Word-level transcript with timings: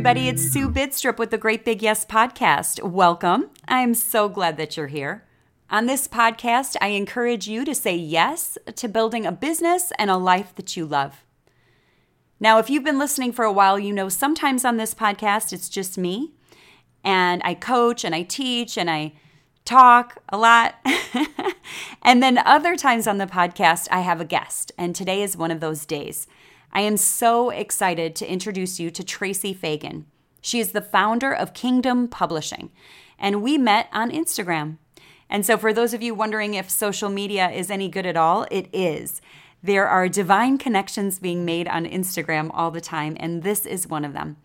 everybody. 0.00 0.30
It's 0.30 0.50
Sue 0.50 0.70
Bidstrup 0.70 1.18
with 1.18 1.30
the 1.30 1.36
Great 1.36 1.62
Big 1.62 1.82
Yes 1.82 2.06
podcast. 2.06 2.82
Welcome. 2.82 3.50
I'm 3.68 3.92
so 3.92 4.30
glad 4.30 4.56
that 4.56 4.74
you're 4.74 4.86
here. 4.86 5.26
On 5.68 5.84
this 5.84 6.08
podcast, 6.08 6.74
I 6.80 6.86
encourage 6.88 7.46
you 7.46 7.66
to 7.66 7.74
say 7.74 7.96
yes 7.96 8.56
to 8.76 8.88
building 8.88 9.26
a 9.26 9.30
business 9.30 9.92
and 9.98 10.10
a 10.10 10.16
life 10.16 10.54
that 10.54 10.74
you 10.74 10.86
love. 10.86 11.26
Now, 12.40 12.58
if 12.58 12.70
you've 12.70 12.82
been 12.82 12.98
listening 12.98 13.32
for 13.32 13.44
a 13.44 13.52
while, 13.52 13.78
you 13.78 13.92
know 13.92 14.08
sometimes 14.08 14.64
on 14.64 14.78
this 14.78 14.94
podcast 14.94 15.52
it's 15.52 15.68
just 15.68 15.98
me, 15.98 16.32
and 17.04 17.42
I 17.44 17.52
coach 17.52 18.02
and 18.02 18.14
I 18.14 18.22
teach 18.22 18.78
and 18.78 18.90
I 18.90 19.12
talk 19.66 20.22
a 20.30 20.38
lot. 20.38 20.76
and 22.02 22.22
then 22.22 22.38
other 22.38 22.74
times 22.74 23.06
on 23.06 23.18
the 23.18 23.26
podcast, 23.26 23.86
I 23.90 24.00
have 24.00 24.22
a 24.22 24.24
guest, 24.24 24.72
and 24.78 24.96
today 24.96 25.22
is 25.22 25.36
one 25.36 25.50
of 25.50 25.60
those 25.60 25.84
days. 25.84 26.26
I 26.72 26.82
am 26.82 26.96
so 26.96 27.50
excited 27.50 28.14
to 28.16 28.30
introduce 28.30 28.78
you 28.78 28.90
to 28.92 29.02
Tracy 29.02 29.52
Fagan. 29.52 30.06
She 30.40 30.60
is 30.60 30.70
the 30.70 30.80
founder 30.80 31.32
of 31.32 31.52
Kingdom 31.52 32.06
Publishing, 32.06 32.70
and 33.18 33.42
we 33.42 33.58
met 33.58 33.88
on 33.92 34.12
Instagram. 34.12 34.78
And 35.28 35.44
so, 35.44 35.58
for 35.58 35.72
those 35.72 35.94
of 35.94 36.02
you 36.02 36.14
wondering 36.14 36.54
if 36.54 36.70
social 36.70 37.10
media 37.10 37.50
is 37.50 37.70
any 37.70 37.88
good 37.88 38.06
at 38.06 38.16
all, 38.16 38.46
it 38.52 38.68
is. 38.72 39.20
There 39.62 39.88
are 39.88 40.08
divine 40.08 40.58
connections 40.58 41.18
being 41.18 41.44
made 41.44 41.66
on 41.66 41.86
Instagram 41.86 42.50
all 42.54 42.70
the 42.70 42.80
time, 42.80 43.16
and 43.18 43.42
this 43.42 43.66
is 43.66 43.88
one 43.88 44.04
of 44.04 44.12
them. 44.12 44.36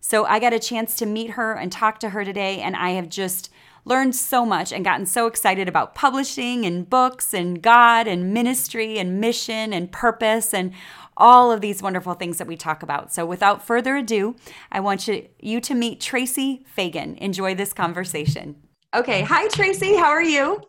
So, 0.00 0.26
I 0.26 0.38
got 0.38 0.52
a 0.52 0.58
chance 0.58 0.96
to 0.96 1.06
meet 1.06 1.30
her 1.30 1.54
and 1.54 1.72
talk 1.72 1.98
to 2.00 2.10
her 2.10 2.24
today, 2.24 2.60
and 2.60 2.76
I 2.76 2.90
have 2.90 3.08
just 3.08 3.50
learned 3.84 4.14
so 4.14 4.44
much 4.44 4.72
and 4.72 4.84
gotten 4.84 5.06
so 5.06 5.26
excited 5.26 5.68
about 5.68 5.94
publishing 5.94 6.66
and 6.66 6.88
books 6.88 7.32
and 7.32 7.62
God 7.62 8.06
and 8.06 8.32
ministry 8.32 8.98
and 8.98 9.20
mission 9.20 9.72
and 9.72 9.90
purpose 9.90 10.52
and 10.52 10.72
all 11.20 11.52
of 11.52 11.60
these 11.60 11.82
wonderful 11.82 12.14
things 12.14 12.38
that 12.38 12.48
we 12.48 12.56
talk 12.56 12.82
about. 12.82 13.12
So 13.12 13.24
without 13.24 13.64
further 13.64 13.96
ado, 13.96 14.34
I 14.72 14.80
want 14.80 15.06
you, 15.06 15.28
you 15.38 15.60
to 15.60 15.74
meet 15.74 16.00
Tracy 16.00 16.64
Fagan. 16.66 17.16
Enjoy 17.18 17.54
this 17.54 17.72
conversation. 17.72 18.56
Okay. 18.94 19.22
Hi, 19.22 19.46
Tracy. 19.48 19.94
How 19.94 20.08
are 20.08 20.22
you? 20.22 20.60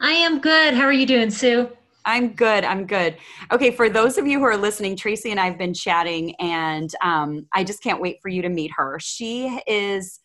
I 0.00 0.12
am 0.12 0.40
good. 0.40 0.74
How 0.74 0.84
are 0.84 0.92
you 0.92 1.06
doing, 1.06 1.30
Sue? 1.30 1.68
I'm 2.06 2.34
good. 2.34 2.62
I'm 2.62 2.86
good. 2.86 3.16
Okay, 3.50 3.72
for 3.72 3.88
those 3.88 4.16
of 4.16 4.28
you 4.28 4.38
who 4.38 4.44
are 4.44 4.56
listening, 4.56 4.94
Tracy 4.94 5.32
and 5.32 5.40
I 5.40 5.46
have 5.46 5.58
been 5.58 5.74
chatting, 5.74 6.36
and 6.36 6.88
um, 7.02 7.46
I 7.52 7.64
just 7.64 7.82
can't 7.82 8.00
wait 8.00 8.18
for 8.22 8.28
you 8.28 8.42
to 8.42 8.48
meet 8.48 8.70
her. 8.76 8.98
She 9.00 9.60
is, 9.66 10.20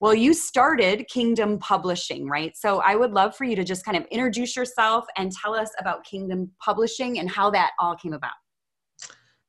well, 0.00 0.14
you 0.14 0.34
started 0.34 1.06
Kingdom 1.08 1.60
Publishing, 1.60 2.26
right? 2.28 2.56
So 2.56 2.80
I 2.80 2.96
would 2.96 3.12
love 3.12 3.36
for 3.36 3.44
you 3.44 3.54
to 3.54 3.62
just 3.62 3.84
kind 3.84 3.96
of 3.96 4.04
introduce 4.06 4.56
yourself 4.56 5.04
and 5.16 5.30
tell 5.30 5.54
us 5.54 5.70
about 5.78 6.04
Kingdom 6.04 6.50
Publishing 6.60 7.20
and 7.20 7.30
how 7.30 7.50
that 7.50 7.70
all 7.78 7.94
came 7.94 8.14
about. 8.14 8.32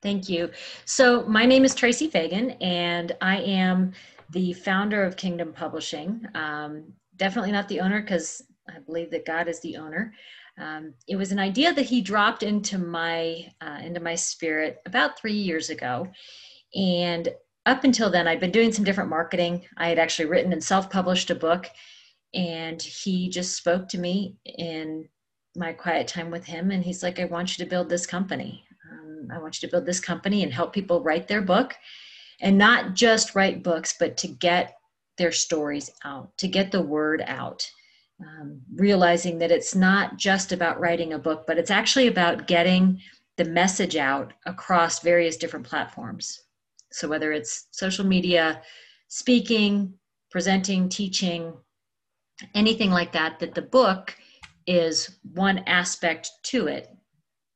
Thank 0.04 0.28
you. 0.28 0.52
So, 0.84 1.24
my 1.28 1.46
name 1.46 1.64
is 1.64 1.74
Tracy 1.74 2.10
Fagan, 2.10 2.52
and 2.60 3.14
I 3.22 3.38
am 3.38 3.94
the 4.32 4.52
founder 4.52 5.02
of 5.06 5.16
Kingdom 5.16 5.54
Publishing. 5.54 6.28
Um, 6.36 6.84
definitely 7.16 7.54
not 7.54 7.70
the 7.70 7.80
owner 7.80 8.02
because 8.02 8.44
I 8.68 8.80
believe 8.80 9.12
that 9.12 9.26
God 9.26 9.48
is 9.48 9.62
the 9.62 9.78
owner. 9.78 10.14
Um, 10.60 10.94
it 11.08 11.16
was 11.16 11.32
an 11.32 11.40
idea 11.40 11.74
that 11.74 11.86
He 11.86 12.02
dropped 12.02 12.44
into 12.44 12.78
my 12.78 13.50
uh, 13.62 13.80
into 13.82 14.02
my 14.02 14.14
spirit 14.14 14.82
about 14.86 15.18
three 15.18 15.34
years 15.34 15.70
ago, 15.70 16.10
and 16.76 17.30
up 17.66 17.86
until 17.86 18.10
then, 18.10 18.28
I'd 18.28 18.42
been 18.42 18.52
doing 18.52 18.74
some 18.74 18.84
different 18.84 19.10
marketing. 19.10 19.64
I 19.78 19.88
had 19.88 20.00
actually 20.00 20.26
written 20.26 20.52
and 20.52 20.62
self-published 20.62 21.30
a 21.30 21.36
book, 21.36 21.70
and 22.34 22.82
He 22.82 23.30
just 23.30 23.56
spoke 23.56 23.88
to 23.88 23.98
me 23.98 24.36
in 24.44 25.08
my 25.56 25.72
quiet 25.72 26.10
time 26.10 26.30
with 26.30 26.44
Him, 26.44 26.72
and 26.72 26.84
He's 26.84 27.04
like, 27.04 27.22
"I 27.22 27.26
want 27.26 27.58
you 27.58 27.64
to 27.64 27.70
build 27.70 27.88
this 27.88 28.06
company." 28.06 28.66
I 29.32 29.40
want 29.40 29.62
you 29.62 29.68
to 29.68 29.72
build 29.72 29.86
this 29.86 30.00
company 30.00 30.44
and 30.44 30.54
help 30.54 30.74
people 30.74 31.02
write 31.02 31.28
their 31.28 31.42
book 31.42 31.76
and 32.42 32.58
not 32.58 32.94
just 32.94 33.36
write 33.36 33.64
books, 33.64 33.96
but 34.00 34.18
to 34.18 34.28
get 34.28 34.78
their 35.18 35.32
stories 35.32 35.92
out, 36.04 36.36
to 36.38 36.48
get 36.48 36.72
the 36.72 36.82
word 36.82 37.24
out. 37.28 37.70
Um, 38.22 38.62
realizing 38.76 39.40
that 39.40 39.52
it's 39.52 39.76
not 39.76 40.18
just 40.18 40.52
about 40.52 40.80
writing 40.80 41.14
a 41.14 41.20
book, 41.20 41.46
but 41.46 41.58
it's 41.58 41.72
actually 41.72 42.08
about 42.08 42.48
getting 42.48 43.02
the 43.38 43.44
message 43.44 43.96
out 43.96 44.34
across 44.46 45.00
various 45.00 45.36
different 45.36 45.66
platforms. 45.66 46.44
So, 46.92 47.08
whether 47.08 47.32
it's 47.34 47.68
social 47.72 48.06
media, 48.06 48.62
speaking, 49.08 49.96
presenting, 50.30 50.90
teaching, 50.90 51.54
anything 52.54 52.92
like 52.92 53.12
that, 53.14 53.40
that 53.40 53.56
the 53.56 53.62
book 53.62 54.16
is 54.68 55.18
one 55.34 55.60
aspect 55.60 56.32
to 56.44 56.68
it 56.68 56.90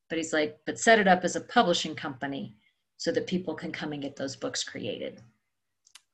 but 0.10 0.18
he's 0.18 0.34
like, 0.34 0.60
but 0.66 0.80
set 0.80 1.00
it 1.00 1.08
up 1.08 1.24
as 1.24 1.36
a 1.36 1.42
publishing 1.42 1.96
company 1.96 2.56
so 2.98 3.12
that 3.12 3.28
people 3.28 3.54
can 3.54 3.72
come 3.72 3.94
and 3.94 4.02
get 4.02 4.16
those 4.16 4.36
books 4.36 4.64
created. 4.64 5.22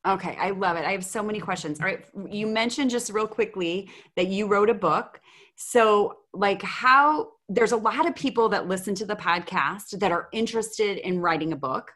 Okay, 0.06 0.36
I 0.38 0.50
love 0.50 0.76
it. 0.76 0.84
I 0.84 0.92
have 0.92 1.04
so 1.04 1.22
many 1.22 1.40
questions. 1.40 1.80
All 1.80 1.86
right, 1.86 2.04
you 2.28 2.46
mentioned 2.46 2.90
just 2.90 3.10
real 3.10 3.26
quickly 3.26 3.88
that 4.16 4.26
you 4.26 4.46
wrote 4.46 4.68
a 4.68 4.74
book. 4.74 5.20
So, 5.56 6.18
like, 6.34 6.60
how 6.62 7.28
there's 7.48 7.72
a 7.72 7.76
lot 7.76 8.06
of 8.06 8.14
people 8.14 8.50
that 8.50 8.68
listen 8.68 8.94
to 8.96 9.06
the 9.06 9.16
podcast 9.16 9.98
that 9.98 10.12
are 10.12 10.28
interested 10.32 10.98
in 10.98 11.20
writing 11.20 11.52
a 11.52 11.56
book. 11.56 11.90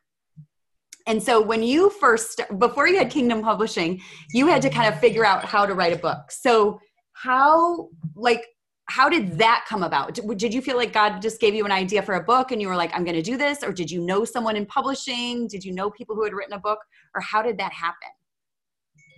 And 1.07 1.23
so, 1.23 1.43
when 1.43 1.63
you 1.63 1.91
first, 1.91 2.41
before 2.59 2.89
you 2.89 2.97
had 2.97 3.11
Kingdom 3.11 3.43
Publishing, 3.43 4.01
you 4.33 4.47
had 4.47 4.63
to 4.63 4.71
kind 4.71 4.93
of 4.93 4.99
figure 5.01 5.27
out 5.27 5.45
how 5.45 5.67
to 5.67 5.75
write 5.75 5.93
a 5.93 5.99
book. 5.99 6.31
So, 6.31 6.81
how, 7.13 7.89
like, 8.15 8.47
how 8.89 9.09
did 9.09 9.37
that 9.39 9.67
come 9.69 9.83
about? 9.83 10.19
Did 10.37 10.55
you 10.55 10.63
feel 10.63 10.77
like 10.77 10.95
God 10.95 11.21
just 11.21 11.41
gave 11.41 11.55
you 11.55 11.67
an 11.67 11.73
idea 11.73 12.01
for 12.01 12.15
a 12.15 12.23
book 12.23 12.53
and 12.53 12.61
you 12.61 12.69
were 12.69 12.77
like, 12.77 12.91
I'm 12.95 13.05
going 13.05 13.17
to 13.17 13.23
do 13.23 13.37
this? 13.37 13.63
Or 13.63 13.71
did 13.71 13.91
you 13.91 14.01
know 14.01 14.25
someone 14.25 14.57
in 14.57 14.65
publishing? 14.65 15.47
Did 15.47 15.63
you 15.63 15.73
know 15.73 15.91
people 15.91 16.17
who 16.17 16.25
had 16.25 16.33
written 16.33 16.55
a 16.55 16.59
book? 16.59 16.79
Or 17.15 17.21
how 17.21 17.43
did 17.43 17.59
that 17.59 17.73
happen? 17.73 18.09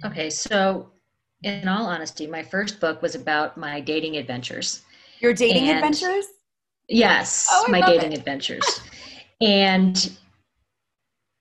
Okay, 0.05 0.29
so 0.29 0.91
in 1.45 1.69
all 1.69 1.87
honesty, 1.87 2.27
my 2.27 2.43
first 2.43 2.81
book 2.81 3.01
was 3.01 3.15
about 3.15 3.57
my 3.57 3.81
dating 3.81 4.17
adventures. 4.17 4.83
Your 5.21 5.33
dating 5.33 5.69
and 5.69 5.79
adventures? 5.79 6.27
Yes, 6.89 7.47
oh, 7.53 7.67
my 7.69 7.81
dating 7.81 8.13
it. 8.13 8.19
adventures. 8.19 8.81
And 9.41 10.11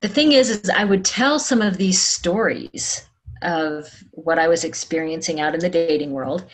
the 0.02 0.08
thing 0.08 0.34
is, 0.34 0.52
is 0.52 0.70
I 0.70 0.84
would 0.84 1.04
tell 1.04 1.40
some 1.40 1.64
of 1.64 1.78
these 1.78 2.00
stories 2.00 3.08
of 3.42 3.88
what 4.12 4.38
I 4.38 4.48
was 4.48 4.64
experiencing 4.64 5.40
out 5.40 5.56
in 5.56 5.62
the 5.62 5.70
dating 5.70 6.12
world 6.12 6.46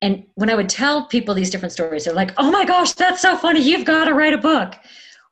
and 0.00 0.24
when 0.34 0.50
I 0.50 0.54
would 0.54 0.68
tell 0.68 1.06
people 1.06 1.34
these 1.34 1.50
different 1.50 1.72
stories, 1.72 2.04
they're 2.04 2.14
like, 2.14 2.32
oh 2.36 2.50
my 2.50 2.64
gosh, 2.64 2.92
that's 2.92 3.20
so 3.20 3.36
funny. 3.36 3.60
You've 3.60 3.86
got 3.86 4.04
to 4.04 4.14
write 4.14 4.32
a 4.32 4.38
book. 4.38 4.74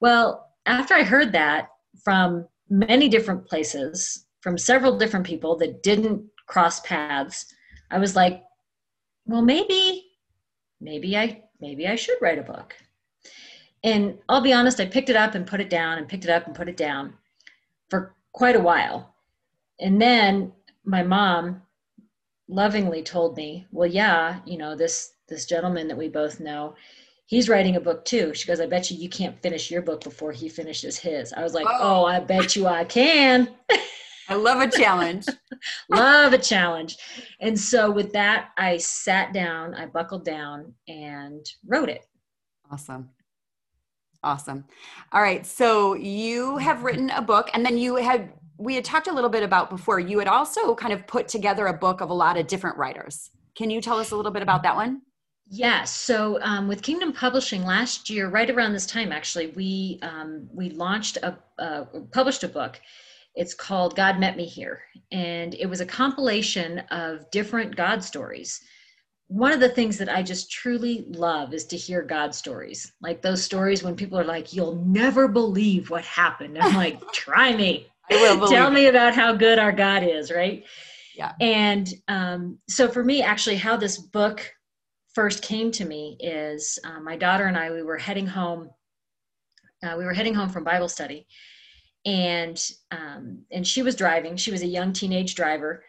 Well, 0.00 0.50
after 0.66 0.94
I 0.94 1.04
heard 1.04 1.32
that 1.32 1.68
from 2.02 2.46
many 2.68 3.08
different 3.08 3.46
places, 3.46 4.26
from 4.40 4.58
several 4.58 4.98
different 4.98 5.26
people 5.26 5.56
that 5.58 5.82
didn't 5.82 6.24
cross 6.46 6.80
paths, 6.80 7.46
I 7.90 7.98
was 7.98 8.16
like, 8.16 8.42
well, 9.24 9.42
maybe, 9.42 10.04
maybe 10.80 11.16
I, 11.16 11.42
maybe 11.60 11.86
I 11.86 11.94
should 11.94 12.18
write 12.20 12.38
a 12.38 12.42
book. 12.42 12.74
And 13.84 14.18
I'll 14.28 14.40
be 14.40 14.52
honest, 14.52 14.80
I 14.80 14.86
picked 14.86 15.10
it 15.10 15.16
up 15.16 15.36
and 15.36 15.46
put 15.46 15.60
it 15.60 15.70
down 15.70 15.98
and 15.98 16.08
picked 16.08 16.24
it 16.24 16.30
up 16.30 16.46
and 16.46 16.56
put 16.56 16.68
it 16.68 16.76
down 16.76 17.14
for 17.88 18.16
quite 18.32 18.56
a 18.56 18.60
while. 18.60 19.14
And 19.78 20.02
then 20.02 20.52
my 20.84 21.04
mom 21.04 21.62
lovingly 22.48 23.02
told 23.02 23.36
me, 23.36 23.66
"Well, 23.72 23.88
yeah, 23.88 24.40
you 24.44 24.58
know 24.58 24.74
this 24.74 25.12
this 25.28 25.46
gentleman 25.46 25.88
that 25.88 25.98
we 25.98 26.08
both 26.08 26.40
know, 26.40 26.74
he's 27.26 27.48
writing 27.48 27.76
a 27.76 27.80
book 27.80 28.04
too." 28.04 28.34
She 28.34 28.46
goes, 28.46 28.60
"I 28.60 28.66
bet 28.66 28.90
you 28.90 28.96
you 28.96 29.08
can't 29.08 29.40
finish 29.40 29.70
your 29.70 29.82
book 29.82 30.02
before 30.04 30.32
he 30.32 30.48
finishes 30.48 30.98
his." 30.98 31.32
I 31.32 31.42
was 31.42 31.54
like, 31.54 31.66
"Oh, 31.68 32.02
oh 32.02 32.04
I 32.04 32.20
bet 32.20 32.56
you 32.56 32.66
I 32.66 32.84
can." 32.84 33.54
I 34.28 34.34
love 34.34 34.60
a 34.60 34.70
challenge. 34.70 35.26
love 35.88 36.32
a 36.32 36.38
challenge. 36.38 36.96
And 37.40 37.58
so 37.58 37.90
with 37.90 38.12
that, 38.12 38.50
I 38.56 38.76
sat 38.78 39.32
down, 39.32 39.74
I 39.74 39.86
buckled 39.86 40.24
down 40.24 40.74
and 40.88 41.46
wrote 41.64 41.88
it. 41.88 42.06
Awesome. 42.70 43.10
Awesome. 44.22 44.64
All 45.12 45.22
right. 45.22 45.46
So 45.46 45.94
you 45.94 46.56
have 46.56 46.82
written 46.82 47.10
a 47.10 47.22
book 47.22 47.50
and 47.54 47.64
then 47.64 47.78
you 47.78 47.96
had 47.96 48.32
we 48.58 48.74
had 48.74 48.84
talked 48.84 49.06
a 49.06 49.12
little 49.12 49.30
bit 49.30 49.42
about 49.42 49.70
before, 49.70 50.00
you 50.00 50.18
had 50.18 50.28
also 50.28 50.74
kind 50.74 50.92
of 50.92 51.06
put 51.06 51.28
together 51.28 51.66
a 51.66 51.72
book 51.72 52.00
of 52.00 52.10
a 52.10 52.14
lot 52.14 52.36
of 52.36 52.46
different 52.46 52.76
writers. 52.76 53.30
Can 53.56 53.70
you 53.70 53.80
tell 53.80 53.98
us 53.98 54.10
a 54.10 54.16
little 54.16 54.32
bit 54.32 54.42
about 54.42 54.62
that 54.62 54.76
one? 54.76 55.02
Yes. 55.48 55.94
So 55.94 56.40
um, 56.42 56.66
with 56.66 56.82
Kingdom 56.82 57.12
Publishing 57.12 57.64
last 57.64 58.10
year, 58.10 58.28
right 58.28 58.50
around 58.50 58.72
this 58.72 58.86
time, 58.86 59.12
actually, 59.12 59.48
we 59.48 60.00
um, 60.02 60.48
we 60.52 60.70
launched 60.70 61.18
a 61.18 61.38
uh, 61.58 61.84
published 62.12 62.42
a 62.42 62.48
book. 62.48 62.80
It's 63.34 63.54
called 63.54 63.94
God 63.94 64.18
Met 64.18 64.36
Me 64.36 64.44
Here, 64.44 64.82
and 65.12 65.54
it 65.54 65.66
was 65.66 65.80
a 65.80 65.86
compilation 65.86 66.80
of 66.90 67.30
different 67.30 67.76
God 67.76 68.02
stories. 68.02 68.60
One 69.28 69.52
of 69.52 69.60
the 69.60 69.68
things 69.68 69.98
that 69.98 70.08
I 70.08 70.22
just 70.22 70.50
truly 70.50 71.04
love 71.08 71.52
is 71.52 71.64
to 71.66 71.76
hear 71.76 72.02
God 72.02 72.34
stories, 72.34 72.92
like 73.00 73.22
those 73.22 73.42
stories 73.42 73.84
when 73.84 73.94
people 73.94 74.18
are 74.18 74.24
like, 74.24 74.52
"You'll 74.52 74.84
never 74.84 75.28
believe 75.28 75.90
what 75.90 76.04
happened." 76.04 76.58
I'm 76.58 76.74
like, 76.74 77.00
"Try 77.12 77.54
me." 77.54 77.88
Tell 78.48 78.70
me 78.70 78.86
about 78.86 79.14
how 79.14 79.34
good 79.34 79.58
our 79.58 79.72
God 79.72 80.02
is, 80.04 80.30
right? 80.32 80.64
Yeah. 81.16 81.32
And 81.40 81.88
um, 82.08 82.58
so 82.68 82.88
for 82.88 83.04
me, 83.04 83.22
actually, 83.22 83.56
how 83.56 83.76
this 83.76 83.98
book 83.98 84.52
first 85.14 85.42
came 85.42 85.70
to 85.72 85.84
me 85.84 86.16
is 86.20 86.78
uh, 86.84 87.00
my 87.00 87.16
daughter 87.16 87.46
and 87.46 87.56
I, 87.56 87.70
we 87.72 87.82
were 87.82 87.98
heading 87.98 88.26
home. 88.26 88.70
Uh, 89.82 89.96
we 89.98 90.04
were 90.04 90.14
heading 90.14 90.34
home 90.34 90.50
from 90.50 90.64
Bible 90.64 90.88
study. 90.88 91.26
and 92.06 92.62
um, 92.92 93.44
and 93.50 93.66
she 93.66 93.82
was 93.82 93.96
driving. 93.96 94.36
She 94.36 94.52
was 94.52 94.62
a 94.62 94.66
young 94.66 94.92
teenage 94.92 95.34
driver, 95.34 95.84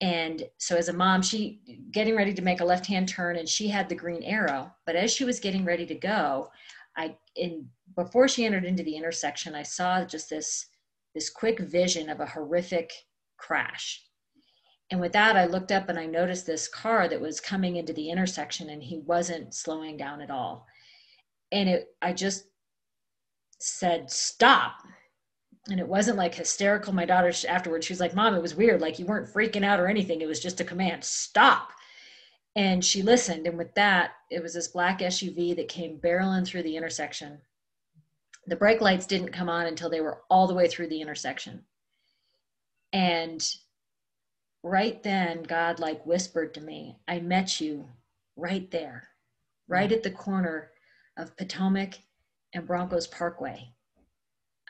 and 0.00 0.44
so 0.58 0.76
as 0.76 0.88
a 0.88 0.92
mom, 0.92 1.22
she 1.22 1.60
getting 1.92 2.16
ready 2.16 2.34
to 2.34 2.42
make 2.42 2.60
a 2.60 2.64
left 2.64 2.86
hand 2.86 3.08
turn, 3.08 3.36
and 3.36 3.48
she 3.48 3.68
had 3.68 3.88
the 3.88 3.96
green 3.96 4.22
arrow. 4.22 4.72
But 4.86 4.96
as 4.96 5.12
she 5.12 5.24
was 5.24 5.40
getting 5.40 5.64
ready 5.64 5.86
to 5.86 5.94
go, 5.96 6.50
I 6.96 7.16
in 7.36 7.68
before 7.96 8.28
she 8.28 8.46
entered 8.46 8.64
into 8.64 8.84
the 8.84 8.96
intersection, 8.96 9.54
I 9.54 9.64
saw 9.64 10.04
just 10.04 10.30
this 10.30 10.66
this 11.14 11.30
quick 11.30 11.60
vision 11.60 12.08
of 12.08 12.20
a 12.20 12.26
horrific 12.26 12.92
crash. 13.36 14.02
And 14.90 15.00
with 15.00 15.12
that, 15.12 15.36
I 15.36 15.46
looked 15.46 15.70
up 15.70 15.88
and 15.88 15.98
I 15.98 16.06
noticed 16.06 16.46
this 16.46 16.68
car 16.68 17.08
that 17.08 17.20
was 17.20 17.40
coming 17.40 17.76
into 17.76 17.92
the 17.92 18.10
intersection, 18.10 18.70
and 18.70 18.82
he 18.82 18.98
wasn't 18.98 19.54
slowing 19.54 19.96
down 19.96 20.20
at 20.20 20.30
all. 20.30 20.66
And 21.52 21.68
it, 21.68 21.88
I 22.00 22.12
just 22.12 22.46
said, 23.58 24.10
"Stop!" 24.10 24.76
and 25.68 25.78
it 25.78 25.88
wasn't 25.88 26.16
like 26.16 26.34
hysterical. 26.34 26.94
My 26.94 27.04
daughter 27.04 27.32
afterwards, 27.48 27.86
she 27.86 27.92
was 27.92 28.00
like, 28.00 28.14
"Mom, 28.14 28.34
it 28.34 28.42
was 28.42 28.54
weird. 28.54 28.80
Like 28.80 28.98
you 28.98 29.06
weren't 29.06 29.32
freaking 29.32 29.64
out 29.64 29.80
or 29.80 29.88
anything. 29.88 30.20
It 30.22 30.28
was 30.28 30.40
just 30.40 30.60
a 30.60 30.64
command, 30.64 31.04
stop." 31.04 31.72
And 32.56 32.84
she 32.84 33.02
listened, 33.02 33.46
and 33.46 33.58
with 33.58 33.74
that, 33.74 34.12
it 34.30 34.42
was 34.42 34.54
this 34.54 34.68
black 34.68 35.00
SUV 35.00 35.54
that 35.56 35.68
came 35.68 36.00
barreling 36.00 36.46
through 36.46 36.62
the 36.62 36.76
intersection. 36.76 37.42
The 38.48 38.56
brake 38.56 38.80
lights 38.80 39.06
didn't 39.06 39.32
come 39.32 39.50
on 39.50 39.66
until 39.66 39.90
they 39.90 40.00
were 40.00 40.22
all 40.30 40.46
the 40.46 40.54
way 40.54 40.68
through 40.68 40.88
the 40.88 41.02
intersection. 41.02 41.66
And 42.94 43.46
right 44.62 45.02
then, 45.02 45.42
God 45.42 45.80
like 45.80 46.06
whispered 46.06 46.54
to 46.54 46.62
me, 46.62 46.98
"I 47.06 47.20
met 47.20 47.60
you 47.60 47.90
right 48.36 48.70
there, 48.70 49.10
right 49.66 49.92
at 49.92 50.02
the 50.02 50.10
corner 50.10 50.72
of 51.18 51.36
Potomac 51.36 51.98
and 52.54 52.66
Broncos 52.66 53.06
Parkway." 53.06 53.74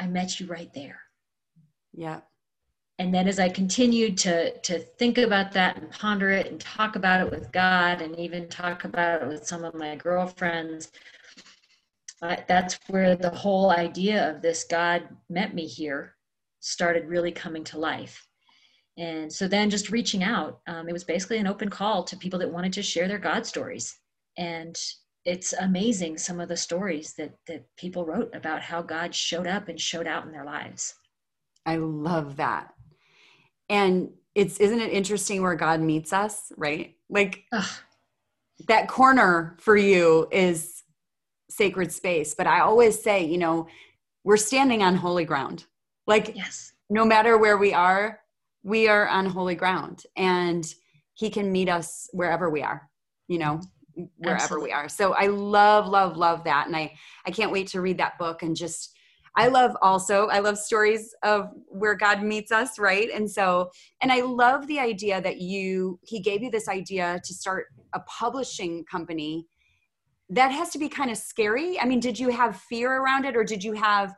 I 0.01 0.09
met 0.09 0.41
you 0.41 0.47
right 0.47 0.73
there. 0.75 1.01
Yeah. 1.93 2.23
And 2.99 3.15
then 3.15 3.29
as 3.29 3.39
I 3.39 3.49
continued 3.49 4.19
to 4.19 4.59
to 4.61 4.81
think 4.81 5.19
about 5.19 5.53
that 5.53 5.77
and 5.77 5.89
ponder 5.93 6.31
it 6.31 6.49
and 6.49 6.61
talk 6.61 6.97
about 6.97 7.25
it 7.25 7.31
with 7.31 7.53
God 7.53 8.03
and 8.03 8.19
even 8.19 8.49
talk 8.49 8.83
about 8.83 9.23
it 9.23 9.29
with 9.29 9.47
some 9.47 9.63
of 9.63 9.75
my 9.75 9.95
girlfriends, 9.95 10.91
that's 12.21 12.79
where 12.89 13.15
the 13.17 13.31
whole 13.31 13.71
idea 13.71 14.31
of 14.31 14.43
this 14.43 14.65
God 14.65 15.09
met 15.29 15.55
me 15.55 15.67
here 15.67 16.17
started 16.61 17.09
really 17.09 17.33
coming 17.33 17.65
to 17.65 17.79
life. 17.79 18.27
And 18.97 19.33
so 19.33 19.47
then 19.47 19.71
just 19.71 19.91
reaching 19.91 20.25
out, 20.25 20.61
um, 20.67 20.89
it 20.89 20.93
was 20.93 21.05
basically 21.05 21.39
an 21.39 21.47
open 21.47 21.71
call 21.71 22.03
to 22.03 22.17
people 22.17 22.39
that 22.41 22.51
wanted 22.51 22.73
to 22.73 22.83
share 22.83 23.07
their 23.07 23.19
God 23.19 23.47
stories. 23.47 23.97
And 24.37 24.77
it's 25.25 25.53
amazing 25.53 26.19
some 26.19 26.41
of 26.41 26.49
the 26.49 26.57
stories 26.57 27.15
that 27.15 27.35
that 27.47 27.65
people 27.77 28.05
wrote 28.05 28.35
about 28.35 28.63
how 28.63 28.83
God 28.83 29.15
showed 29.15 29.47
up 29.47 29.69
and 29.69 29.81
showed 29.81 30.07
out 30.07 30.25
in 30.25 30.33
their 30.33 30.45
lives. 30.45 30.95
I 31.67 31.77
love 31.77 32.37
that. 32.37 32.73
And 33.69 34.11
it's 34.35 34.59
isn't 34.59 34.81
it 34.81 34.93
interesting 34.93 35.43
where 35.43 35.55
God 35.55 35.81
meets 35.81 36.13
us, 36.13 36.51
right? 36.57 36.95
Like 37.11 37.45
Ugh. 37.53 37.69
that 38.69 38.89
corner 38.89 39.57
for 39.61 39.77
you 39.77 40.29
is 40.33 40.83
sacred 41.51 41.93
space, 41.93 42.35
but 42.35 42.47
I 42.47 42.61
always 42.61 43.01
say, 43.03 43.25
you 43.25 43.39
know, 43.39 43.67
we're 44.25 44.37
standing 44.37 44.83
on 44.83 44.95
holy 44.95 45.25
ground. 45.25 45.67
Like 46.07 46.37
yes. 46.37 46.73
no 46.91 47.05
matter 47.05 47.39
where 47.39 47.59
we 47.59 47.73
are, 47.73 48.21
we 48.63 48.89
are 48.89 49.09
on 49.09 49.27
holy 49.27 49.55
ground 49.55 50.05
and 50.17 50.67
he 51.15 51.31
can 51.31 51.51
meet 51.51 51.69
us 51.69 52.09
wherever 52.13 52.51
we 52.51 52.63
are, 52.63 52.89
you 53.29 53.39
know 53.39 53.61
wherever 54.19 54.43
Absolutely. 54.43 54.69
we 54.69 54.73
are. 54.73 54.89
So 54.89 55.15
I 55.15 55.27
love, 55.27 55.89
love, 55.89 56.17
love 56.17 56.45
that. 56.45 56.67
And 56.67 56.77
I, 56.77 56.93
I 57.27 57.31
can't 57.31 57.53
wait 57.53 57.67
to 57.69 57.81
read 57.81 57.99
that 57.99 58.19
book 58.19 58.43
and 58.43 58.55
just, 58.55 58.95
I 59.37 59.49
love 59.49 59.77
also, 59.83 60.27
I 60.29 60.41
love 60.41 60.59
stories 60.59 61.15
of 61.23 61.51
where 61.69 61.95
God 61.95 62.23
meets 62.23 62.51
us, 62.51 62.79
right? 62.79 63.09
And 63.13 63.31
so, 63.31 63.71
and 64.03 64.11
I 64.11 64.23
love 64.23 64.67
the 64.67 64.81
idea 64.81 65.21
that 65.21 65.41
you, 65.41 65.99
he 66.03 66.21
gave 66.21 66.43
you 66.43 66.51
this 66.51 66.69
idea 66.69 67.21
to 67.25 67.35
start 67.35 67.67
a 67.93 68.01
publishing 68.01 68.85
company. 68.91 69.47
That 70.31 70.53
has 70.53 70.71
to 70.71 70.79
be 70.79 70.89
kind 70.89 71.11
of 71.11 71.17
scary. 71.17 71.81
I 71.81 71.87
mean, 71.87 72.01
did 72.01 72.19
you 72.19 72.29
have 72.29 72.57
fear 72.57 73.01
around 73.01 73.25
it 73.25 73.37
or 73.37 73.45
did 73.45 73.65
you 73.65 73.73
have 73.73 74.15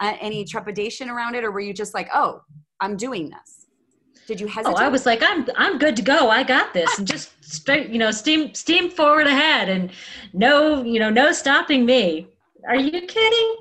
uh, 0.00 0.16
any 0.20 0.44
trepidation 0.44 1.08
around 1.08 1.34
it 1.34 1.44
or 1.44 1.50
were 1.50 1.60
you 1.60 1.72
just 1.72 1.94
like, 1.94 2.08
oh, 2.12 2.42
I'm 2.80 2.96
doing 2.96 3.30
this? 3.30 3.64
Did 4.26 4.40
you 4.40 4.46
hesitate? 4.46 4.74
Oh, 4.74 4.82
I 4.82 4.88
was 4.88 5.04
like, 5.04 5.22
I'm 5.22 5.46
I'm 5.56 5.78
good 5.78 5.96
to 5.96 6.02
go. 6.02 6.30
I 6.30 6.42
got 6.44 6.72
this, 6.72 6.98
and 6.98 7.06
just 7.14 7.32
straight, 7.44 7.90
you 7.90 7.98
know, 7.98 8.10
steam 8.10 8.54
steam 8.54 8.90
forward 8.90 9.26
ahead, 9.26 9.68
and 9.68 9.90
no, 10.32 10.82
you 10.82 10.98
know, 10.98 11.10
no 11.10 11.30
stopping 11.32 11.84
me. 11.84 12.28
Are 12.66 12.76
you 12.76 13.02
kidding? 13.02 13.56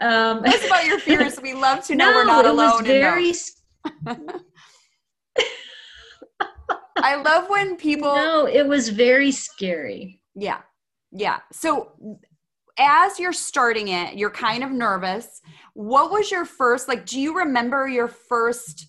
Um, 0.00 0.42
That's 0.42 0.66
about 0.66 0.84
your 0.84 0.98
fears. 0.98 1.40
We 1.40 1.54
love 1.54 1.84
to 1.84 1.94
know 1.96 2.10
no, 2.10 2.16
we're 2.16 2.24
not 2.24 2.44
it 2.44 2.50
alone. 2.50 2.82
Was 2.82 2.86
very. 2.86 3.32
I 6.96 7.14
love 7.22 7.48
when 7.48 7.76
people. 7.76 8.14
No, 8.14 8.46
it 8.46 8.66
was 8.66 8.88
very 8.88 9.30
scary. 9.30 10.20
Yeah, 10.34 10.58
yeah. 11.12 11.38
So 11.52 11.92
as 12.78 13.18
you're 13.18 13.32
starting 13.32 13.88
it, 13.88 14.16
you're 14.16 14.30
kind 14.30 14.62
of 14.62 14.70
nervous. 14.70 15.40
What 15.74 16.10
was 16.10 16.30
your 16.30 16.44
first 16.44 16.88
like? 16.88 17.06
Do 17.06 17.20
you 17.20 17.36
remember 17.36 17.88
your 17.88 18.08
first? 18.08 18.88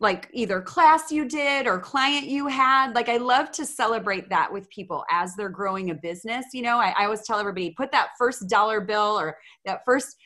like 0.00 0.28
either 0.32 0.60
class 0.60 1.10
you 1.10 1.26
did 1.26 1.66
or 1.66 1.78
client 1.78 2.26
you 2.26 2.46
had 2.46 2.94
like 2.94 3.08
i 3.08 3.16
love 3.16 3.50
to 3.50 3.64
celebrate 3.64 4.28
that 4.28 4.52
with 4.52 4.68
people 4.68 5.04
as 5.10 5.34
they're 5.34 5.48
growing 5.48 5.90
a 5.90 5.94
business 5.94 6.44
you 6.52 6.62
know 6.62 6.78
i, 6.78 6.94
I 6.98 7.04
always 7.04 7.22
tell 7.22 7.38
everybody 7.38 7.70
put 7.70 7.90
that 7.92 8.08
first 8.18 8.48
dollar 8.48 8.80
bill 8.80 9.18
or 9.18 9.36
that 9.64 9.80
first 9.84 10.16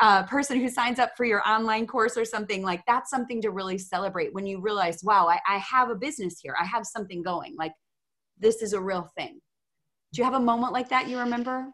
uh, 0.00 0.24
person 0.24 0.58
who 0.58 0.68
signs 0.68 0.98
up 0.98 1.12
for 1.16 1.24
your 1.24 1.46
online 1.48 1.86
course 1.86 2.16
or 2.16 2.24
something 2.24 2.62
like 2.62 2.82
that's 2.88 3.08
something 3.08 3.40
to 3.42 3.50
really 3.50 3.78
celebrate 3.78 4.34
when 4.34 4.46
you 4.46 4.60
realize 4.60 4.98
wow 5.04 5.28
I, 5.28 5.38
I 5.46 5.58
have 5.58 5.90
a 5.90 5.94
business 5.94 6.40
here 6.42 6.56
i 6.60 6.64
have 6.64 6.84
something 6.84 7.22
going 7.22 7.54
like 7.56 7.72
this 8.38 8.62
is 8.62 8.72
a 8.72 8.80
real 8.80 9.08
thing 9.16 9.38
do 10.12 10.20
you 10.20 10.24
have 10.24 10.34
a 10.34 10.40
moment 10.40 10.72
like 10.72 10.88
that 10.88 11.08
you 11.08 11.18
remember 11.18 11.66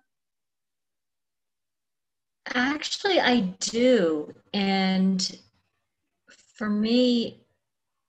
actually 2.55 3.21
i 3.21 3.41
do 3.61 4.33
and 4.55 5.39
for 6.59 6.69
me, 6.69 7.41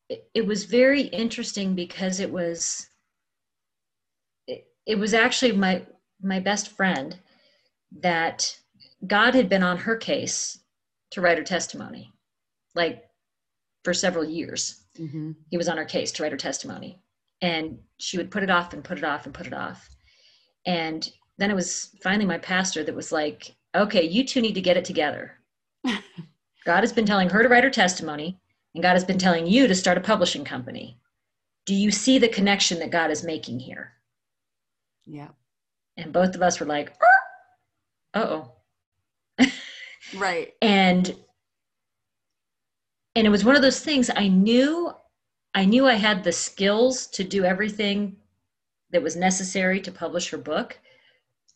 it, 0.09 0.27
it 0.33 0.45
was 0.45 0.65
very 0.65 1.03
interesting 1.03 1.75
because 1.75 2.19
it 2.19 2.31
was 2.31 2.87
it, 4.47 4.65
it 4.87 4.97
was 4.97 5.13
actually 5.13 5.51
my 5.51 5.85
my 6.21 6.39
best 6.39 6.69
friend 6.69 7.17
that 8.01 8.57
God 9.05 9.35
had 9.35 9.47
been 9.47 9.63
on 9.63 9.77
her 9.77 9.95
case 9.95 10.59
to 11.11 11.21
write 11.21 11.37
her 11.37 11.43
testimony, 11.43 12.11
like 12.75 13.03
for 13.83 13.93
several 13.93 14.25
years. 14.25 14.83
Mm-hmm. 14.99 15.31
He 15.49 15.57
was 15.57 15.69
on 15.69 15.77
her 15.77 15.85
case 15.85 16.11
to 16.13 16.23
write 16.23 16.31
her 16.31 16.37
testimony, 16.37 16.99
and 17.41 17.77
she 17.99 18.17
would 18.17 18.31
put 18.31 18.43
it 18.43 18.49
off 18.49 18.73
and 18.73 18.83
put 18.83 18.97
it 18.97 19.03
off 19.03 19.25
and 19.25 19.33
put 19.33 19.47
it 19.47 19.53
off. 19.53 19.87
And 20.65 21.09
then 21.37 21.51
it 21.51 21.55
was 21.55 21.95
finally 22.01 22.25
my 22.25 22.37
pastor 22.37 22.83
that 22.83 22.95
was 22.95 23.11
like, 23.11 23.55
"Okay, 23.75 24.03
you 24.03 24.25
two 24.25 24.41
need 24.41 24.55
to 24.55 24.61
get 24.61 24.77
it 24.77 24.85
together." 24.85 25.39
God 26.65 26.81
has 26.81 26.93
been 26.93 27.05
telling 27.05 27.29
her 27.29 27.41
to 27.41 27.49
write 27.49 27.63
her 27.63 27.69
testimony, 27.69 28.39
and 28.73 28.83
God 28.83 28.93
has 28.93 29.05
been 29.05 29.17
telling 29.17 29.47
you 29.47 29.67
to 29.67 29.75
start 29.75 29.97
a 29.97 30.01
publishing 30.01 30.43
company. 30.43 30.99
Do 31.65 31.73
you 31.73 31.91
see 31.91 32.17
the 32.17 32.27
connection 32.27 32.79
that 32.79 32.91
God 32.91 33.11
is 33.11 33.23
making 33.23 33.59
here? 33.59 33.93
Yeah. 35.05 35.29
And 35.97 36.13
both 36.13 36.35
of 36.35 36.41
us 36.41 36.59
were 36.59 36.65
like, 36.65 36.93
uh 38.13 38.19
oh. 38.19 38.51
right. 40.15 40.53
And 40.61 41.15
and 43.15 43.27
it 43.27 43.29
was 43.29 43.43
one 43.43 43.55
of 43.55 43.61
those 43.61 43.79
things 43.79 44.09
I 44.15 44.27
knew 44.27 44.93
I 45.55 45.65
knew 45.65 45.87
I 45.87 45.95
had 45.95 46.23
the 46.23 46.31
skills 46.31 47.07
to 47.07 47.23
do 47.23 47.43
everything 47.43 48.17
that 48.91 49.03
was 49.03 49.15
necessary 49.15 49.79
to 49.81 49.91
publish 49.91 50.29
her 50.29 50.37
book, 50.37 50.79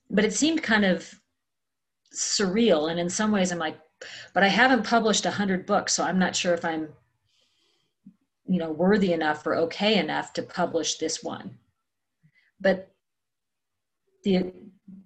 but 0.09 0.25
it 0.25 0.33
seemed 0.33 0.61
kind 0.63 0.85
of 0.85 1.13
surreal. 2.13 2.91
And 2.91 2.99
in 2.99 3.09
some 3.09 3.31
ways, 3.31 3.51
I'm 3.51 3.59
like, 3.59 3.77
but 4.33 4.43
I 4.43 4.47
haven't 4.47 4.85
published 4.85 5.25
a 5.25 5.31
hundred 5.31 5.65
books, 5.65 5.93
so 5.93 6.03
I'm 6.03 6.19
not 6.19 6.35
sure 6.35 6.53
if 6.53 6.65
I'm, 6.65 6.89
you 8.45 8.59
know, 8.59 8.71
worthy 8.71 9.13
enough 9.13 9.45
or 9.47 9.55
okay 9.55 9.97
enough 9.97 10.33
to 10.33 10.43
publish 10.43 10.97
this 10.97 11.23
one. 11.23 11.57
But 12.59 12.91
the 14.23 14.53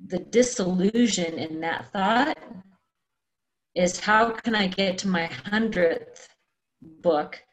the 0.08 0.20
disillusion 0.20 1.38
in 1.38 1.60
that 1.62 1.92
thought 1.92 2.38
is 3.76 4.00
how 4.00 4.32
can 4.32 4.56
I 4.56 4.68
get 4.68 4.98
to 5.00 5.08
my 5.08 5.26
hundredth 5.26 6.30
book 6.82 7.44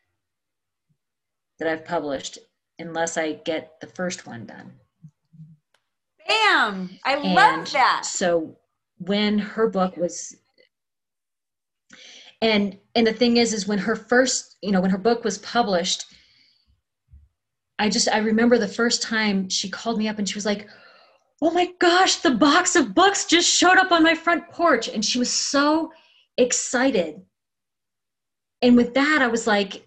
that 1.58 1.68
I've 1.68 1.84
published 1.84 2.38
unless 2.78 3.16
I 3.16 3.34
get 3.44 3.80
the 3.80 3.86
first 3.86 4.26
one 4.26 4.46
done. 4.46 4.72
Bam! 6.26 6.90
I 7.04 7.14
and 7.14 7.34
love 7.34 7.72
that. 7.72 8.04
So 8.04 8.56
when 8.98 9.38
her 9.38 9.68
book 9.68 9.96
was 9.96 10.36
and 12.40 12.78
and 12.94 13.06
the 13.06 13.12
thing 13.12 13.36
is 13.36 13.52
is 13.52 13.66
when 13.66 13.78
her 13.78 13.96
first 13.96 14.56
you 14.62 14.70
know 14.70 14.80
when 14.80 14.90
her 14.90 14.98
book 14.98 15.24
was 15.24 15.38
published 15.38 16.06
i 17.78 17.88
just 17.88 18.08
i 18.08 18.18
remember 18.18 18.56
the 18.56 18.68
first 18.68 19.02
time 19.02 19.48
she 19.48 19.68
called 19.68 19.98
me 19.98 20.08
up 20.08 20.18
and 20.18 20.28
she 20.28 20.36
was 20.36 20.46
like 20.46 20.68
oh 21.42 21.50
my 21.50 21.68
gosh 21.80 22.16
the 22.16 22.30
box 22.30 22.76
of 22.76 22.94
books 22.94 23.24
just 23.24 23.48
showed 23.48 23.78
up 23.78 23.90
on 23.92 24.02
my 24.02 24.14
front 24.14 24.48
porch 24.50 24.88
and 24.88 25.04
she 25.04 25.18
was 25.18 25.30
so 25.30 25.90
excited. 26.36 27.20
And 28.62 28.76
with 28.76 28.94
that, 28.94 29.20
I 29.20 29.26
was 29.26 29.46
like, 29.46 29.86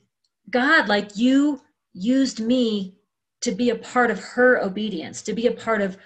God, 0.50 0.88
like 0.88 1.17
you 1.17 1.62
used 1.97 2.39
me 2.39 2.95
to 3.41 3.51
be 3.51 3.69
a 3.69 3.75
part 3.75 4.11
of 4.11 4.19
her 4.19 4.61
obedience, 4.61 5.21
to 5.23 5.33
be 5.33 5.47
a 5.47 5.51
part 5.51 5.81
of 5.81 5.97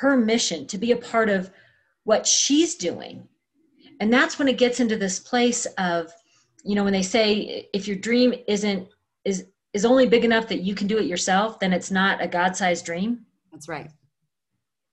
her 0.00 0.16
mission, 0.16 0.66
to 0.66 0.78
be 0.78 0.92
a 0.92 0.96
part 0.96 1.28
of 1.28 1.50
what 2.04 2.26
she's 2.26 2.74
doing. 2.74 3.28
And 4.00 4.12
that's 4.12 4.38
when 4.38 4.48
it 4.48 4.58
gets 4.58 4.80
into 4.80 4.96
this 4.96 5.18
place 5.18 5.66
of, 5.76 6.12
you 6.64 6.74
know, 6.74 6.84
when 6.84 6.92
they 6.92 7.02
say 7.02 7.68
if 7.72 7.88
your 7.88 7.96
dream 7.96 8.34
isn't 8.46 8.88
is 9.24 9.46
is 9.74 9.84
only 9.84 10.06
big 10.06 10.24
enough 10.24 10.48
that 10.48 10.62
you 10.62 10.74
can 10.74 10.86
do 10.86 10.98
it 10.98 11.06
yourself, 11.06 11.60
then 11.60 11.72
it's 11.72 11.90
not 11.90 12.22
a 12.22 12.26
God-sized 12.26 12.84
dream. 12.84 13.26
That's 13.52 13.68
right. 13.68 13.90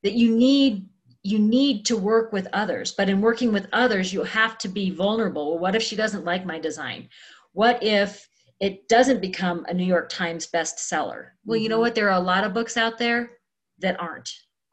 That 0.04 0.14
you 0.14 0.36
need 0.36 0.90
you 1.24 1.40
need 1.40 1.86
to 1.86 1.98
work 1.98 2.32
with 2.32 2.48
others, 2.54 2.92
but 2.92 3.10
in 3.10 3.20
working 3.20 3.52
with 3.52 3.68
others, 3.74 4.14
you 4.14 4.24
have 4.24 4.60
to 4.60 4.68
be 4.68 4.92
vulnerable. 4.92 5.52
Well, 5.52 5.60
what 5.60 5.76
if 5.76 5.82
she 5.82 5.96
doesn't 5.96 6.26
like 6.26 6.46
my 6.46 6.60
design? 6.60 7.10
What 7.54 7.82
if 7.82 8.28
it 8.66 8.88
doesn't 8.88 9.22
become 9.22 9.64
a 9.68 9.74
New 9.76 9.86
York 9.86 10.10
Times 10.10 10.48
bestseller? 10.52 11.28
Well, 11.46 11.56
mm-hmm. 11.56 11.62
you 11.62 11.70
know 11.70 11.76
mm-hmm. 11.76 11.82
what? 11.82 11.94
There 11.94 12.10
are 12.10 12.20
a 12.20 12.20
lot 12.20 12.44
of 12.44 12.56
books 12.56 12.78
out 12.78 12.98
there 12.98 13.30
that 13.78 14.00
aren't. 14.00 14.32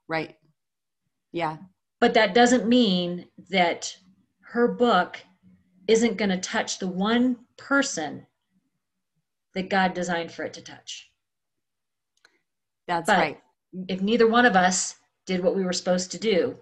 Right. 0.08 0.34
Yeah. 1.30 1.58
But 2.00 2.14
that 2.14 2.34
doesn't 2.34 2.66
mean 2.66 3.26
that 3.50 3.94
her 4.40 4.66
book 4.66 5.20
isn't 5.88 6.16
going 6.16 6.30
to 6.30 6.38
touch 6.38 6.78
the 6.78 6.88
one 6.88 7.36
person 7.58 8.26
that 9.54 9.68
God 9.68 9.92
designed 9.92 10.32
for 10.32 10.44
it 10.44 10.54
to 10.54 10.62
touch. 10.62 11.10
That's 12.88 13.06
but 13.06 13.18
right. 13.18 13.40
If 13.88 14.00
neither 14.00 14.26
one 14.26 14.46
of 14.46 14.56
us 14.56 14.96
did 15.26 15.44
what 15.44 15.54
we 15.54 15.64
were 15.66 15.72
supposed 15.74 16.10
to 16.12 16.18
do, 16.18 16.56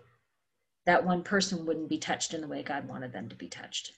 that 0.84 1.06
one 1.06 1.22
person 1.22 1.64
wouldn't 1.64 1.88
be 1.88 1.98
touched 1.98 2.34
in 2.34 2.40
the 2.40 2.48
way 2.48 2.64
God 2.64 2.88
wanted 2.88 3.12
them 3.12 3.28
to 3.28 3.36
be 3.36 3.46
touched. 3.46 3.92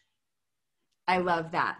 I 1.08 1.16
love 1.16 1.52
that. 1.52 1.78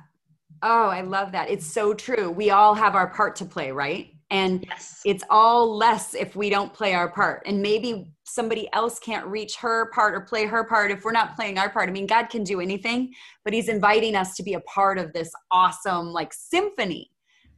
Oh, 0.63 0.89
I 0.89 1.01
love 1.01 1.33
that. 1.33 1.51
It's 1.51 1.67
so 1.67 1.95
true. 1.95 2.31
We 2.31 2.51
all 2.51 2.75
have 2.75 2.95
our 2.95 3.09
part 3.09 3.37
to 3.37 3.45
play, 3.45 3.73
right? 3.73 4.13
And 4.31 4.65
yes. 4.67 5.03
it's 5.05 5.23
all 5.29 5.77
less 5.77 6.15
if 6.15 6.35
we 6.35 6.49
don't 6.49 6.73
play 6.73 6.95
our 6.95 7.11
part. 7.11 7.43
And 7.45 7.61
maybe 7.61 8.13
somebody 8.25 8.69
else 8.73 8.99
can't 8.99 9.27
reach 9.27 9.57
her 9.57 9.91
part 9.93 10.15
or 10.15 10.23
play 10.23 10.47
her 10.47 10.65
part 10.65 10.91
if 10.91 11.05
we're 11.05 11.13
not 11.13 11.37
playing 11.37 11.59
our 11.59 11.69
part. 11.69 11.89
I 11.89 11.93
mean, 11.93 12.07
God 12.07 12.31
can 12.31 12.43
do 12.43 12.61
anything, 12.61 13.13
but 13.45 13.53
He's 13.53 13.69
inviting 13.69 14.17
us 14.17 14.35
to 14.37 14.43
be 14.43 14.55
a 14.55 14.61
part 14.61 14.99
of 14.99 15.13
this 15.13 15.31
awesome, 15.51 16.13
like, 16.13 16.33
symphony 16.33 17.11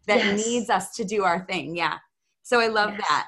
that 0.08 0.18
yes. 0.18 0.46
needs 0.46 0.70
us 0.70 0.94
to 0.96 1.04
do 1.04 1.22
our 1.22 1.46
thing. 1.46 1.76
Yeah. 1.76 1.98
So 2.42 2.58
I 2.58 2.66
love 2.66 2.90
yes. 2.98 3.08
that. 3.08 3.26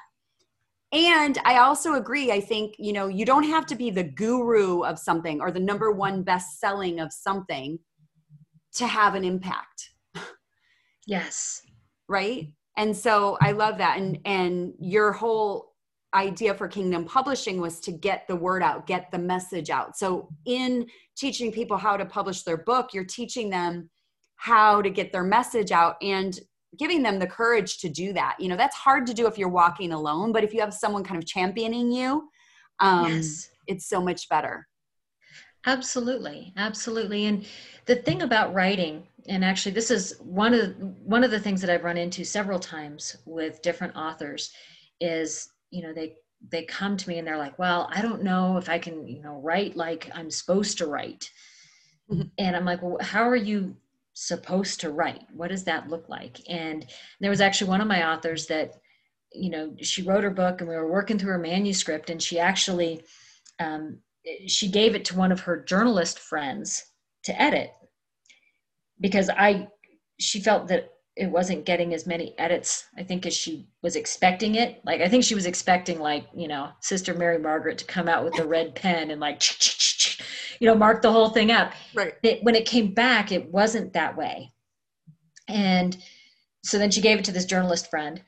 And 0.92 1.38
I 1.44 1.58
also 1.58 1.94
agree. 1.94 2.32
I 2.32 2.40
think, 2.40 2.74
you 2.78 2.92
know, 2.92 3.06
you 3.06 3.24
don't 3.24 3.44
have 3.44 3.66
to 3.66 3.74
be 3.74 3.90
the 3.90 4.04
guru 4.04 4.82
of 4.82 4.98
something 4.98 5.40
or 5.40 5.50
the 5.50 5.60
number 5.60 5.92
one 5.92 6.22
best 6.22 6.58
selling 6.58 7.00
of 7.00 7.12
something 7.12 7.78
to 8.76 8.86
have 8.86 9.14
an 9.14 9.24
impact. 9.24 9.90
Yes. 11.06 11.62
Right? 12.08 12.52
And 12.76 12.96
so 12.96 13.38
I 13.40 13.52
love 13.52 13.78
that. 13.78 13.98
And 13.98 14.18
and 14.24 14.74
your 14.80 15.12
whole 15.12 15.74
idea 16.14 16.54
for 16.54 16.66
Kingdom 16.66 17.04
Publishing 17.04 17.60
was 17.60 17.80
to 17.80 17.92
get 17.92 18.26
the 18.26 18.36
word 18.36 18.62
out, 18.62 18.86
get 18.86 19.10
the 19.10 19.18
message 19.18 19.70
out. 19.70 19.96
So 19.96 20.28
in 20.46 20.86
teaching 21.16 21.52
people 21.52 21.76
how 21.76 21.96
to 21.96 22.06
publish 22.06 22.42
their 22.42 22.56
book, 22.56 22.92
you're 22.92 23.04
teaching 23.04 23.50
them 23.50 23.90
how 24.36 24.82
to 24.82 24.90
get 24.90 25.12
their 25.12 25.24
message 25.24 25.72
out 25.72 25.96
and 26.02 26.38
giving 26.78 27.02
them 27.02 27.18
the 27.18 27.26
courage 27.26 27.78
to 27.78 27.88
do 27.88 28.12
that. 28.12 28.36
You 28.38 28.48
know, 28.48 28.56
that's 28.56 28.76
hard 28.76 29.06
to 29.06 29.14
do 29.14 29.26
if 29.26 29.38
you're 29.38 29.48
walking 29.48 29.92
alone, 29.92 30.32
but 30.32 30.44
if 30.44 30.52
you 30.52 30.60
have 30.60 30.74
someone 30.74 31.04
kind 31.04 31.22
of 31.22 31.26
championing 31.26 31.90
you, 31.90 32.28
um, 32.80 33.12
yes. 33.12 33.50
it's 33.66 33.88
so 33.88 34.00
much 34.00 34.28
better. 34.28 34.66
Absolutely, 35.66 36.52
absolutely. 36.56 37.26
And 37.26 37.44
the 37.86 37.96
thing 37.96 38.22
about 38.22 38.54
writing, 38.54 39.06
and 39.28 39.44
actually, 39.44 39.72
this 39.72 39.90
is 39.90 40.16
one 40.20 40.54
of 40.54 40.60
the, 40.60 40.86
one 41.04 41.24
of 41.24 41.32
the 41.32 41.40
things 41.40 41.60
that 41.60 41.70
I've 41.70 41.82
run 41.84 41.96
into 41.96 42.24
several 42.24 42.60
times 42.60 43.16
with 43.26 43.62
different 43.62 43.96
authors, 43.96 44.52
is 45.00 45.50
you 45.70 45.82
know 45.82 45.92
they 45.92 46.14
they 46.50 46.62
come 46.64 46.96
to 46.96 47.08
me 47.08 47.18
and 47.18 47.26
they're 47.26 47.36
like, 47.36 47.58
well, 47.58 47.90
I 47.92 48.00
don't 48.00 48.22
know 48.22 48.56
if 48.56 48.68
I 48.68 48.78
can 48.78 49.06
you 49.08 49.20
know 49.22 49.40
write 49.40 49.76
like 49.76 50.08
I'm 50.14 50.30
supposed 50.30 50.78
to 50.78 50.86
write, 50.86 51.30
mm-hmm. 52.10 52.28
and 52.38 52.54
I'm 52.56 52.64
like, 52.64 52.82
well, 52.82 52.98
how 53.00 53.28
are 53.28 53.36
you 53.36 53.76
supposed 54.14 54.80
to 54.80 54.90
write? 54.92 55.24
What 55.34 55.50
does 55.50 55.64
that 55.64 55.90
look 55.90 56.08
like? 56.08 56.40
And 56.48 56.86
there 57.20 57.30
was 57.30 57.40
actually 57.40 57.70
one 57.70 57.80
of 57.80 57.88
my 57.88 58.08
authors 58.08 58.46
that 58.46 58.74
you 59.32 59.50
know 59.50 59.74
she 59.82 60.02
wrote 60.02 60.22
her 60.22 60.30
book 60.30 60.60
and 60.60 60.70
we 60.70 60.76
were 60.76 60.90
working 60.90 61.18
through 61.18 61.32
her 61.32 61.38
manuscript 61.38 62.08
and 62.10 62.22
she 62.22 62.38
actually 62.38 63.02
um, 63.58 63.98
she 64.46 64.68
gave 64.68 64.94
it 64.94 65.04
to 65.06 65.16
one 65.16 65.32
of 65.32 65.40
her 65.40 65.62
journalist 65.62 66.18
friends 66.18 66.84
to 67.24 67.40
edit 67.40 67.72
because 69.00 69.28
I 69.30 69.68
she 70.18 70.40
felt 70.40 70.68
that 70.68 70.90
it 71.16 71.30
wasn't 71.30 71.64
getting 71.64 71.94
as 71.94 72.06
many 72.06 72.34
edits 72.38 72.84
I 72.96 73.02
think 73.02 73.26
as 73.26 73.34
she 73.34 73.68
was 73.82 73.96
expecting 73.96 74.56
it. 74.56 74.80
Like 74.84 75.00
I 75.00 75.08
think 75.08 75.24
she 75.24 75.34
was 75.34 75.46
expecting 75.46 75.98
like, 75.98 76.26
you 76.34 76.48
know, 76.48 76.70
Sister 76.80 77.14
Mary 77.14 77.38
Margaret 77.38 77.78
to 77.78 77.84
come 77.84 78.08
out 78.08 78.24
with 78.24 78.34
the 78.34 78.46
red 78.46 78.74
pen 78.74 79.10
and 79.10 79.20
like 79.20 79.42
you 80.60 80.66
know, 80.66 80.74
mark 80.74 81.02
the 81.02 81.12
whole 81.12 81.30
thing 81.30 81.50
up. 81.50 81.72
Right. 81.94 82.14
It, 82.22 82.42
when 82.42 82.54
it 82.54 82.66
came 82.66 82.94
back, 82.94 83.32
it 83.32 83.50
wasn't 83.50 83.92
that 83.92 84.16
way. 84.16 84.52
And 85.48 85.96
so 86.64 86.78
then 86.78 86.90
she 86.90 87.00
gave 87.00 87.18
it 87.18 87.24
to 87.26 87.32
this 87.32 87.44
journalist 87.44 87.90
friend 87.90 88.22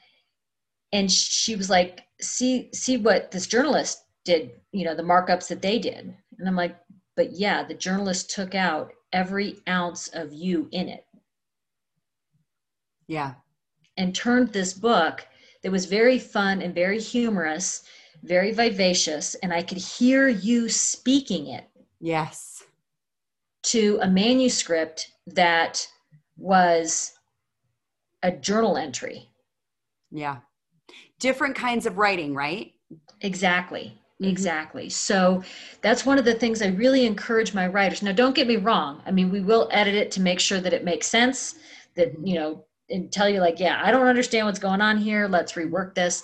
and 0.93 1.11
she 1.11 1.57
was 1.57 1.69
like, 1.69 2.03
see, 2.21 2.71
see 2.73 2.97
what 2.97 3.31
this 3.31 3.47
journalist 3.47 4.05
did, 4.25 4.51
you 4.73 4.85
know, 4.85 4.95
the 4.95 5.03
markups 5.03 5.49
that 5.49 5.63
they 5.63 5.79
did. 5.79 6.15
And 6.39 6.49
I'm 6.49 6.57
like, 6.57 6.77
but 7.17 7.33
yeah, 7.33 7.65
the 7.65 7.75
journalist 7.75 8.31
took 8.31 8.55
out 8.55 8.93
every 9.13 9.57
ounce 9.69 10.09
of 10.09 10.33
you 10.33 10.69
in 10.73 10.89
it. 10.89 11.05
Yeah. 13.07 13.35
And 13.97 14.15
turned 14.15 14.53
this 14.53 14.75
book 14.75 15.27
that 15.63 15.73
was 15.73 15.87
very 15.87 16.19
fun 16.19 16.63
and 16.63 16.75
very 16.75 17.01
humorous, 17.01 17.83
very 18.23 18.53
vivacious, 18.53 19.35
and 19.37 19.53
I 19.53 19.63
could 19.63 19.79
hear 19.79 20.29
you 20.29 20.69
speaking 20.69 21.49
it. 21.49 21.65
Yes. 22.01 22.63
To 23.65 23.99
a 24.03 24.09
manuscript 24.09 25.11
that 25.27 25.89
was 26.37 27.13
a 28.23 28.31
journal 28.31 28.77
entry. 28.77 29.29
Yeah. 30.11 30.39
Different 31.19 31.57
kinds 31.57 31.87
of 31.87 31.99
writing, 31.99 32.35
right? 32.35 32.73
Exactly. 33.21 34.01
Mm-hmm. 34.21 34.31
Exactly. 34.31 34.89
So 34.89 35.43
that's 35.81 36.05
one 36.05 36.19
of 36.19 36.25
the 36.25 36.35
things 36.35 36.61
I 36.61 36.69
really 36.69 37.07
encourage 37.07 37.55
my 37.55 37.69
writers. 37.69 38.03
Now, 38.03 38.13
don't 38.13 38.35
get 38.35 38.49
me 38.49 38.57
wrong. 38.57 39.01
I 39.07 39.13
mean, 39.13 39.31
we 39.31 39.41
will 39.41 39.69
edit 39.71 39.95
it 39.95 40.11
to 40.13 40.21
make 40.21 40.41
sure 40.41 40.61
that 40.61 40.73
it 40.73 40.85
makes 40.85 41.07
sense, 41.07 41.55
that, 41.95 42.13
you 42.23 42.35
know, 42.35 42.65
and 42.91 43.13
tell 43.13 43.29
you, 43.29 43.41
like, 43.41 43.61
yeah, 43.61 43.81
I 43.85 43.91
don't 43.91 44.07
understand 44.07 44.47
what's 44.47 44.59
going 44.59 44.81
on 44.81 44.97
here. 44.97 45.29
Let's 45.29 45.53
rework 45.53 45.95
this. 45.95 46.23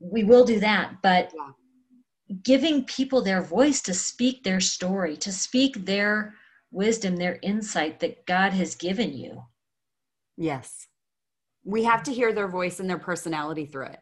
We 0.00 0.24
will 0.24 0.44
do 0.44 0.58
that. 0.60 1.02
But 1.02 1.32
yeah. 1.36 2.36
giving 2.42 2.84
people 2.84 3.22
their 3.22 3.42
voice 3.42 3.82
to 3.82 3.94
speak 3.94 4.42
their 4.42 4.60
story, 4.60 5.16
to 5.18 5.30
speak 5.30 5.84
their 5.84 6.34
wisdom, 6.70 7.16
their 7.16 7.38
insight 7.42 8.00
that 8.00 8.26
God 8.26 8.52
has 8.52 8.74
given 8.74 9.12
you. 9.12 9.44
Yes. 10.36 10.86
We 11.64 11.84
have 11.84 12.02
to 12.04 12.12
hear 12.12 12.32
their 12.32 12.48
voice 12.48 12.80
and 12.80 12.88
their 12.88 12.98
personality 12.98 13.66
through 13.66 13.86
it. 13.86 14.00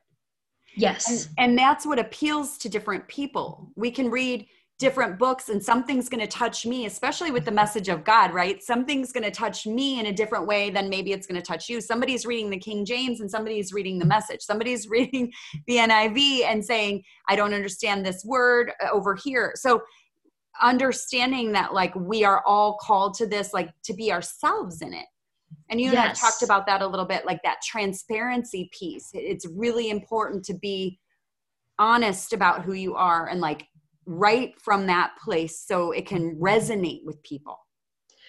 Yes. 0.76 1.26
And, 1.26 1.50
and 1.50 1.58
that's 1.58 1.86
what 1.86 1.98
appeals 1.98 2.58
to 2.58 2.68
different 2.68 3.08
people. 3.08 3.70
We 3.76 3.90
can 3.90 4.10
read 4.10 4.46
different 4.78 5.18
books 5.18 5.48
and 5.48 5.62
something's 5.62 6.06
going 6.06 6.20
to 6.20 6.26
touch 6.26 6.66
me 6.66 6.84
especially 6.84 7.30
with 7.30 7.46
the 7.46 7.50
message 7.50 7.88
of 7.88 8.04
god 8.04 8.34
right? 8.34 8.62
Something's 8.62 9.10
going 9.10 9.24
to 9.24 9.30
touch 9.30 9.66
me 9.66 9.98
in 9.98 10.06
a 10.06 10.12
different 10.12 10.46
way 10.46 10.68
than 10.68 10.90
maybe 10.90 11.12
it's 11.12 11.26
going 11.26 11.40
to 11.40 11.46
touch 11.46 11.70
you. 11.70 11.80
Somebody's 11.80 12.26
reading 12.26 12.50
the 12.50 12.58
king 12.58 12.84
james 12.84 13.20
and 13.20 13.30
somebody's 13.30 13.72
reading 13.72 13.98
the 13.98 14.04
message. 14.04 14.42
Somebody's 14.42 14.86
reading 14.90 15.32
the 15.66 15.76
niv 15.76 16.44
and 16.44 16.64
saying 16.64 17.02
i 17.28 17.34
don't 17.36 17.54
understand 17.54 18.04
this 18.04 18.22
word 18.24 18.72
uh, 18.84 18.90
over 18.92 19.14
here. 19.14 19.52
So 19.54 19.82
understanding 20.60 21.52
that 21.52 21.72
like 21.72 21.94
we 21.94 22.24
are 22.24 22.42
all 22.46 22.78
called 22.80 23.14
to 23.14 23.26
this 23.26 23.52
like 23.52 23.70
to 23.84 23.94
be 23.94 24.12
ourselves 24.12 24.82
in 24.82 24.92
it 24.92 25.06
and 25.68 25.80
you 25.80 25.90
yes. 25.90 25.94
and 25.94 26.10
I 26.10 26.12
talked 26.12 26.42
about 26.42 26.66
that 26.66 26.82
a 26.82 26.86
little 26.86 27.06
bit, 27.06 27.26
like 27.26 27.42
that 27.42 27.58
transparency 27.62 28.70
piece. 28.78 29.10
It's 29.14 29.46
really 29.46 29.90
important 29.90 30.44
to 30.46 30.54
be 30.54 30.98
honest 31.78 32.32
about 32.32 32.64
who 32.64 32.72
you 32.72 32.94
are 32.94 33.28
and 33.28 33.40
like 33.40 33.66
write 34.06 34.60
from 34.60 34.86
that 34.86 35.12
place 35.22 35.60
so 35.60 35.90
it 35.90 36.06
can 36.06 36.36
resonate 36.36 37.04
with 37.04 37.22
people. 37.22 37.58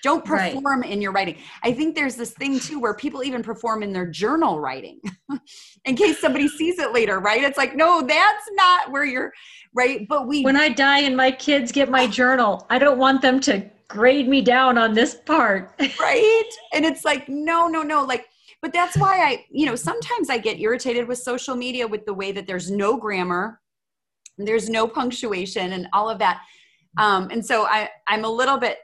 Don't 0.04 0.24
perform 0.24 0.82
right. 0.82 0.92
in 0.92 1.02
your 1.02 1.12
writing. 1.12 1.38
I 1.64 1.74
think 1.74 1.96
there's 1.96 2.16
this 2.16 2.32
thing 2.32 2.60
too 2.60 2.80
where 2.80 2.94
people 2.94 3.24
even 3.24 3.44
perform 3.44 3.84
in 3.84 3.92
their 3.92 4.06
journal 4.06 4.60
writing 4.60 5.00
in 5.86 5.96
case 5.96 6.20
somebody 6.20 6.48
sees 6.48 6.80
it 6.80 6.94
later, 6.94 7.20
right? 7.20 7.44
It's 7.44 7.58
like, 7.58 7.76
no, 7.76 8.02
that's 8.02 8.46
not 8.52 8.92
where 8.92 9.06
you're 9.06 9.34
right. 9.74 10.08
But 10.08 10.28
we 10.28 10.44
when 10.44 10.56
I 10.56 10.70
die 10.70 11.00
and 11.00 11.18
my 11.18 11.32
kids 11.32 11.72
get 11.72 11.90
my 11.90 12.08
journal, 12.08 12.66
I 12.70 12.80
don't 12.80 12.98
want 12.98 13.22
them 13.22 13.40
to 13.42 13.70
grade 13.88 14.28
me 14.28 14.42
down 14.42 14.78
on 14.78 14.94
this 14.94 15.16
part. 15.16 15.74
right? 16.00 16.50
And 16.74 16.86
it's 16.86 17.06
like, 17.06 17.28
no, 17.30 17.68
no, 17.68 17.82
no. 17.84 18.04
Like, 18.04 18.26
but 18.62 18.74
that's 18.74 18.98
why 18.98 19.24
I, 19.24 19.46
you 19.50 19.66
know, 19.66 19.76
sometimes 19.76 20.30
I 20.30 20.38
get 20.38 20.60
irritated 20.60 21.08
with 21.08 21.20
social 21.20 21.56
media 21.56 21.88
with 21.88 22.06
the 22.06 22.14
way 22.14 22.32
that 22.32 22.48
there's 22.48 22.70
no 22.72 22.98
grammar, 22.98 23.62
there's 24.38 24.70
no 24.70 24.88
punctuation 24.88 25.74
and 25.74 25.88
all 25.94 26.10
of 26.10 26.20
that. 26.20 26.42
Um, 26.98 27.30
and 27.32 27.46
so 27.46 27.66
I, 27.66 27.90
I'm 28.08 28.26
a 28.26 28.30
little 28.30 28.58
bit 28.58 28.80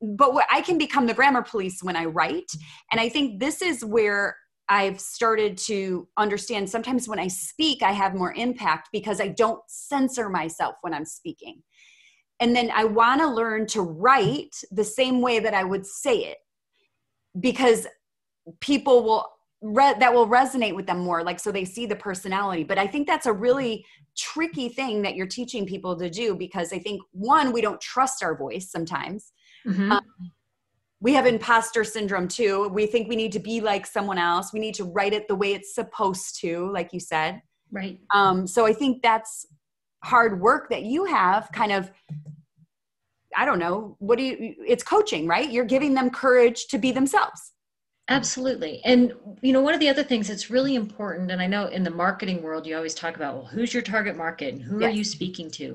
but 0.00 0.34
what 0.34 0.46
I 0.50 0.60
can 0.60 0.78
become 0.78 1.06
the 1.06 1.14
grammar 1.14 1.42
police 1.42 1.82
when 1.82 1.96
I 1.96 2.04
write. 2.04 2.50
And 2.90 3.00
I 3.00 3.08
think 3.08 3.40
this 3.40 3.62
is 3.62 3.84
where 3.84 4.36
I've 4.68 5.00
started 5.00 5.56
to 5.58 6.08
understand 6.16 6.68
sometimes 6.68 7.08
when 7.08 7.18
I 7.18 7.28
speak, 7.28 7.82
I 7.82 7.92
have 7.92 8.14
more 8.14 8.34
impact 8.34 8.88
because 8.92 9.20
I 9.20 9.28
don't 9.28 9.60
censor 9.68 10.28
myself 10.28 10.74
when 10.80 10.92
I'm 10.92 11.04
speaking. 11.04 11.62
And 12.40 12.54
then 12.54 12.70
I 12.74 12.84
want 12.84 13.20
to 13.20 13.28
learn 13.28 13.66
to 13.68 13.82
write 13.82 14.54
the 14.70 14.84
same 14.84 15.20
way 15.20 15.38
that 15.38 15.54
I 15.54 15.64
would 15.64 15.86
say 15.86 16.18
it 16.18 16.38
because 17.40 17.86
people 18.60 19.04
will 19.04 19.26
re- 19.62 19.98
that 19.98 20.12
will 20.12 20.28
resonate 20.28 20.74
with 20.74 20.86
them 20.86 20.98
more 20.98 21.22
like 21.22 21.40
so 21.40 21.50
they 21.50 21.64
see 21.64 21.86
the 21.86 21.96
personality 21.96 22.62
but 22.62 22.78
i 22.78 22.86
think 22.86 23.06
that's 23.06 23.26
a 23.26 23.32
really 23.32 23.84
tricky 24.16 24.68
thing 24.68 25.02
that 25.02 25.16
you're 25.16 25.26
teaching 25.26 25.66
people 25.66 25.96
to 25.96 26.08
do 26.08 26.34
because 26.34 26.72
i 26.72 26.78
think 26.78 27.00
one 27.12 27.52
we 27.52 27.60
don't 27.60 27.80
trust 27.80 28.22
our 28.22 28.36
voice 28.36 28.70
sometimes 28.70 29.32
mm-hmm. 29.66 29.92
um, 29.92 30.04
we 31.00 31.12
have 31.12 31.26
imposter 31.26 31.84
syndrome 31.84 32.28
too 32.28 32.68
we 32.68 32.86
think 32.86 33.08
we 33.08 33.16
need 33.16 33.32
to 33.32 33.38
be 33.38 33.60
like 33.60 33.86
someone 33.86 34.18
else 34.18 34.52
we 34.52 34.60
need 34.60 34.74
to 34.74 34.84
write 34.84 35.12
it 35.12 35.28
the 35.28 35.34
way 35.34 35.52
it's 35.52 35.74
supposed 35.74 36.38
to 36.40 36.70
like 36.72 36.92
you 36.92 37.00
said 37.00 37.40
right 37.70 37.98
um, 38.14 38.46
so 38.46 38.66
i 38.66 38.72
think 38.72 39.02
that's 39.02 39.46
hard 40.04 40.40
work 40.40 40.68
that 40.70 40.82
you 40.82 41.04
have 41.04 41.50
kind 41.52 41.72
of 41.72 41.90
i 43.36 43.44
don't 43.44 43.58
know 43.58 43.96
what 43.98 44.18
do 44.18 44.24
you 44.24 44.54
it's 44.66 44.82
coaching 44.82 45.26
right 45.26 45.50
you're 45.50 45.64
giving 45.64 45.94
them 45.94 46.10
courage 46.10 46.66
to 46.66 46.78
be 46.78 46.92
themselves 46.92 47.52
Absolutely. 48.08 48.80
And 48.84 49.12
you 49.42 49.52
know, 49.52 49.60
one 49.60 49.74
of 49.74 49.80
the 49.80 49.88
other 49.88 50.04
things 50.04 50.28
that's 50.28 50.48
really 50.48 50.76
important, 50.76 51.30
and 51.30 51.42
I 51.42 51.46
know 51.46 51.66
in 51.66 51.82
the 51.82 51.90
marketing 51.90 52.42
world 52.42 52.66
you 52.66 52.76
always 52.76 52.94
talk 52.94 53.16
about, 53.16 53.34
well, 53.34 53.44
who's 53.46 53.74
your 53.74 53.82
target 53.82 54.16
market 54.16 54.54
and 54.54 54.62
who 54.62 54.80
yes. 54.80 54.88
are 54.88 54.96
you 54.96 55.02
speaking 55.02 55.50
to? 55.52 55.74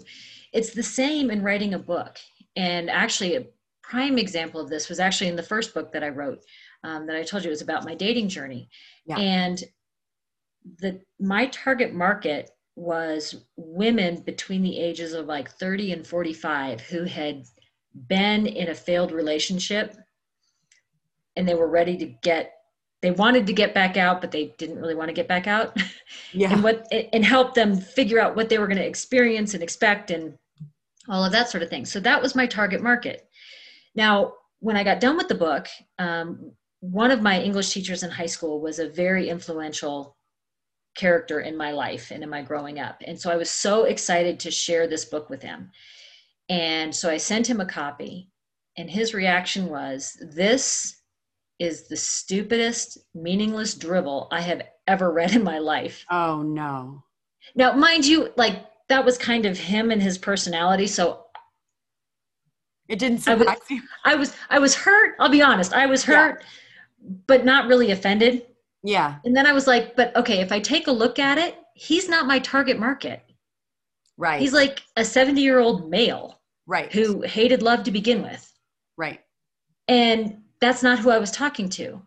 It's 0.53 0.73
the 0.73 0.83
same 0.83 1.29
in 1.29 1.43
writing 1.43 1.73
a 1.73 1.79
book. 1.79 2.19
And 2.55 2.89
actually, 2.89 3.49
prime 3.91 4.17
example 4.17 4.61
of 4.61 4.69
this 4.69 4.87
was 4.87 5.01
actually 5.01 5.27
in 5.27 5.35
the 5.35 5.43
first 5.43 5.73
book 5.73 5.91
that 5.91 6.01
I 6.03 6.07
wrote, 6.07 6.39
um, 6.85 7.05
that 7.07 7.17
I 7.17 7.23
told 7.23 7.43
you 7.43 7.49
was 7.49 7.61
about 7.61 7.83
my 7.83 7.93
dating 7.93 8.29
journey. 8.29 8.69
Yeah. 9.05 9.17
And 9.17 9.61
the 10.79 11.01
my 11.19 11.47
target 11.47 11.93
market 11.93 12.51
was 12.75 13.43
women 13.57 14.21
between 14.21 14.63
the 14.63 14.79
ages 14.79 15.11
of 15.11 15.25
like 15.25 15.51
30 15.51 15.91
and 15.91 16.07
45 16.07 16.79
who 16.79 17.03
had 17.03 17.43
been 18.07 18.47
in 18.47 18.69
a 18.69 18.75
failed 18.75 19.11
relationship 19.11 19.97
and 21.35 21.45
they 21.45 21.55
were 21.55 21.67
ready 21.67 21.97
to 21.97 22.05
get 22.05 22.53
they 23.01 23.11
wanted 23.11 23.45
to 23.47 23.53
get 23.53 23.73
back 23.73 23.97
out 23.97 24.21
but 24.21 24.31
they 24.31 24.53
didn't 24.57 24.79
really 24.79 24.95
want 24.95 25.09
to 25.09 25.13
get 25.13 25.27
back 25.27 25.47
out 25.47 25.75
yeah 26.31 26.53
and 26.53 26.63
what 26.63 26.87
and 27.11 27.25
help 27.25 27.55
them 27.55 27.75
figure 27.75 28.19
out 28.19 28.35
what 28.35 28.47
they 28.47 28.57
were 28.57 28.67
going 28.67 28.77
to 28.77 28.85
experience 28.85 29.53
and 29.53 29.63
expect 29.63 30.11
and 30.11 30.37
all 31.09 31.25
of 31.25 31.31
that 31.31 31.49
sort 31.49 31.63
of 31.63 31.69
thing 31.69 31.85
so 31.85 31.99
that 31.99 32.21
was 32.21 32.35
my 32.35 32.45
target 32.45 32.81
market 32.81 33.27
now 33.95 34.33
when 34.59 34.75
i 34.75 34.83
got 34.83 34.99
done 34.99 35.17
with 35.17 35.27
the 35.27 35.35
book 35.35 35.67
um, 35.99 36.51
one 36.79 37.11
of 37.11 37.21
my 37.21 37.41
english 37.41 37.71
teachers 37.71 38.03
in 38.03 38.09
high 38.09 38.25
school 38.25 38.61
was 38.61 38.79
a 38.79 38.89
very 38.89 39.29
influential 39.29 40.15
character 40.95 41.39
in 41.39 41.55
my 41.55 41.71
life 41.71 42.11
and 42.11 42.23
in 42.23 42.29
my 42.29 42.41
growing 42.41 42.79
up 42.79 43.01
and 43.05 43.19
so 43.19 43.31
i 43.31 43.35
was 43.35 43.49
so 43.49 43.85
excited 43.85 44.39
to 44.39 44.51
share 44.51 44.87
this 44.87 45.05
book 45.05 45.29
with 45.29 45.41
him 45.41 45.71
and 46.49 46.93
so 46.93 47.09
i 47.09 47.17
sent 47.17 47.49
him 47.49 47.61
a 47.61 47.65
copy 47.65 48.29
and 48.77 48.89
his 48.89 49.13
reaction 49.13 49.67
was 49.67 50.17
this 50.33 51.01
is 51.61 51.87
the 51.87 51.95
stupidest, 51.95 52.97
meaningless 53.13 53.75
dribble 53.75 54.27
I 54.31 54.41
have 54.41 54.63
ever 54.87 55.11
read 55.11 55.35
in 55.35 55.43
my 55.43 55.59
life. 55.59 56.03
Oh, 56.09 56.41
no. 56.41 57.03
Now, 57.53 57.73
mind 57.73 58.05
you, 58.05 58.33
like 58.35 58.65
that 58.89 59.05
was 59.05 59.17
kind 59.17 59.45
of 59.45 59.59
him 59.59 59.91
and 59.91 60.01
his 60.01 60.17
personality. 60.17 60.87
So 60.87 61.25
it 62.91 62.99
didn't 62.99 63.19
surprise 63.19 63.47
I 63.47 63.53
was, 63.53 63.69
you. 63.69 63.81
I 64.03 64.15
was, 64.15 64.35
I 64.49 64.59
was 64.59 64.75
hurt. 64.75 65.15
I'll 65.19 65.29
be 65.29 65.41
honest. 65.41 65.73
I 65.73 65.85
was 65.85 66.03
hurt, 66.03 66.41
yeah. 66.41 67.11
but 67.25 67.45
not 67.45 67.67
really 67.67 67.91
offended. 67.91 68.45
Yeah. 68.83 69.15
And 69.23 69.35
then 69.35 69.47
I 69.47 69.53
was 69.53 69.65
like, 69.65 69.95
but 69.95 70.13
okay, 70.17 70.41
if 70.41 70.51
I 70.51 70.59
take 70.59 70.87
a 70.87 70.91
look 70.91 71.17
at 71.17 71.37
it, 71.37 71.55
he's 71.73 72.09
not 72.09 72.27
my 72.27 72.39
target 72.39 72.77
market. 72.77 73.23
Right. 74.17 74.41
He's 74.41 74.53
like 74.53 74.83
a 74.97 75.05
70 75.05 75.41
year 75.41 75.59
old 75.59 75.89
male. 75.89 76.41
Right. 76.67 76.91
Who 76.91 77.21
hated 77.21 77.61
love 77.61 77.83
to 77.83 77.91
begin 77.91 78.21
with. 78.21 78.51
Right. 78.97 79.21
And 79.87 80.41
that's 80.59 80.83
not 80.83 80.99
who 80.99 81.09
I 81.09 81.17
was 81.17 81.31
talking 81.31 81.69
to. 81.69 82.01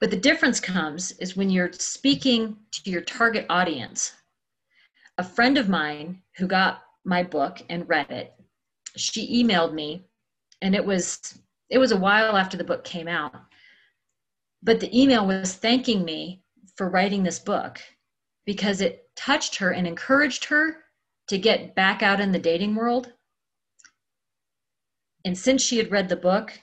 But 0.00 0.10
the 0.10 0.16
difference 0.16 0.60
comes 0.60 1.12
is 1.12 1.36
when 1.36 1.50
you're 1.50 1.72
speaking 1.72 2.56
to 2.72 2.90
your 2.90 3.02
target 3.02 3.46
audience. 3.48 4.12
A 5.18 5.24
friend 5.24 5.58
of 5.58 5.68
mine 5.68 6.22
who 6.36 6.46
got 6.46 6.82
my 7.04 7.22
book 7.22 7.62
and 7.68 7.88
read 7.88 8.10
it, 8.10 8.32
she 8.96 9.42
emailed 9.42 9.72
me 9.72 10.06
and 10.62 10.74
it 10.74 10.84
was 10.84 11.38
it 11.68 11.78
was 11.78 11.92
a 11.92 11.96
while 11.96 12.36
after 12.36 12.56
the 12.56 12.64
book 12.64 12.84
came 12.84 13.08
out. 13.08 13.34
But 14.62 14.80
the 14.80 14.98
email 14.98 15.26
was 15.26 15.54
thanking 15.54 16.04
me 16.04 16.42
for 16.76 16.88
writing 16.88 17.22
this 17.22 17.38
book 17.38 17.80
because 18.44 18.80
it 18.80 19.08
touched 19.16 19.56
her 19.56 19.70
and 19.70 19.86
encouraged 19.86 20.44
her 20.46 20.84
to 21.28 21.38
get 21.38 21.74
back 21.74 22.02
out 22.02 22.20
in 22.20 22.32
the 22.32 22.38
dating 22.38 22.74
world. 22.74 23.12
And 25.24 25.38
since 25.38 25.62
she 25.62 25.78
had 25.78 25.92
read 25.92 26.08
the 26.08 26.16
book, 26.16 26.58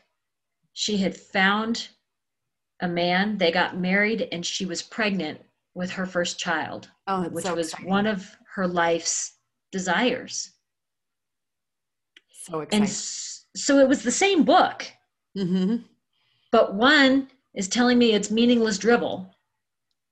she 0.73 0.97
had 0.97 1.15
found 1.15 1.89
a 2.81 2.87
man, 2.87 3.37
they 3.37 3.51
got 3.51 3.77
married, 3.77 4.27
and 4.31 4.45
she 4.45 4.65
was 4.65 4.81
pregnant 4.81 5.39
with 5.73 5.91
her 5.91 6.05
first 6.05 6.37
child, 6.39 6.89
oh, 7.07 7.29
which 7.29 7.45
so 7.45 7.55
was 7.55 7.71
one 7.83 8.05
of 8.05 8.35
her 8.55 8.67
life's 8.67 9.37
desires. 9.71 10.51
So 12.49 12.61
exciting. 12.61 12.83
And 12.83 12.89
so 12.89 13.79
it 13.79 13.87
was 13.87 14.03
the 14.03 14.11
same 14.11 14.43
book, 14.43 14.85
mm-hmm. 15.37 15.77
but 16.51 16.75
one 16.75 17.29
is 17.53 17.67
telling 17.67 17.97
me 17.97 18.13
it's 18.13 18.31
meaningless 18.31 18.77
dribble, 18.77 19.33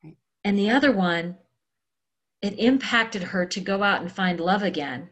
right. 0.03 0.15
and 0.43 0.57
the 0.57 0.69
other 0.69 0.91
one, 0.91 1.37
it 2.41 2.59
impacted 2.59 3.23
her 3.23 3.45
to 3.45 3.59
go 3.59 3.83
out 3.83 4.01
and 4.01 4.11
find 4.11 4.39
love 4.39 4.63
again. 4.63 5.09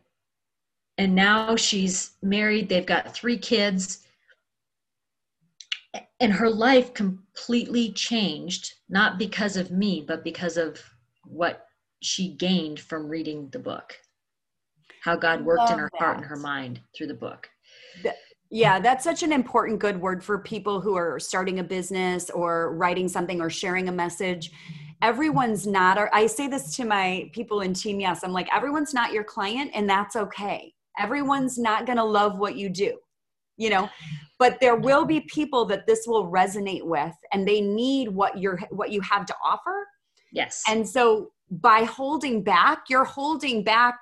And 0.98 1.16
now 1.16 1.56
she's 1.56 2.12
married, 2.22 2.70
they've 2.70 2.86
got 2.86 3.14
three 3.14 3.38
kids 3.38 4.04
and 6.20 6.34
her 6.34 6.50
life 6.50 6.94
completely 6.94 7.92
changed 7.92 8.74
not 8.90 9.18
because 9.18 9.58
of 9.58 9.72
me 9.72 10.04
but 10.08 10.24
because 10.24 10.58
of 10.58 10.82
what 11.26 11.68
she 12.02 12.34
gained 12.36 12.80
from 12.80 13.08
reading 13.08 13.50
the 13.52 13.60
book 13.60 13.98
how 15.04 15.16
god 15.16 15.44
worked 15.44 15.72
in 15.72 15.80
her 15.80 15.90
that. 15.94 16.04
heart 16.04 16.18
and 16.18 16.26
her 16.26 16.36
mind 16.36 16.80
through 16.96 17.08
the 17.08 17.14
book. 17.14 17.50
Yeah 18.50 18.80
that's 18.80 19.04
such 19.04 19.24
an 19.24 19.32
important 19.32 19.80
good 19.80 20.00
word 20.00 20.24
for 20.24 20.40
people 20.40 20.80
who 20.80 20.96
are 20.96 21.20
starting 21.20 21.60
a 21.60 21.64
business 21.64 22.30
or 22.30 22.76
writing 22.76 23.08
something 23.08 23.42
or 23.42 23.50
sharing 23.50 23.90
a 23.90 23.92
message. 23.92 24.52
Everyone's 25.02 25.68
not 25.68 25.98
or 25.98 26.14
i 26.16 26.26
say 26.26 26.48
this 26.48 26.76
to 26.78 26.86
my 26.86 27.30
people 27.34 27.62
in 27.62 27.74
team 27.74 28.00
yes 28.00 28.24
i'm 28.24 28.32
like 28.32 28.48
everyone's 28.56 28.94
not 28.94 29.12
your 29.12 29.24
client 29.24 29.72
and 29.74 29.90
that's 29.90 30.16
okay. 30.16 30.74
Everyone's 31.00 31.58
not 31.58 31.88
going 31.88 31.98
to 31.98 32.04
love 32.04 32.38
what 32.38 32.56
you 32.56 32.70
do 32.70 32.98
you 33.58 33.70
know? 33.70 33.90
But 34.40 34.60
there 34.60 34.76
will 34.76 35.06
be 35.06 35.22
people 35.22 35.66
that 35.66 35.86
this 35.88 36.06
will 36.08 36.30
resonate 36.30 36.84
with 36.84 37.14
and 37.32 37.48
they 37.48 37.62
need 37.62 38.10
what 38.10 38.38
you're 38.38 38.60
what 38.72 38.92
you 38.92 39.02
have 39.02 39.26
to 39.28 39.36
offer. 39.44 39.88
Yes. 40.32 40.64
And 40.68 40.88
so 40.88 41.32
by 41.50 41.84
holding 41.84 42.42
back 42.44 42.86
you're 42.90 43.04
holding 43.04 43.64
back 43.64 44.00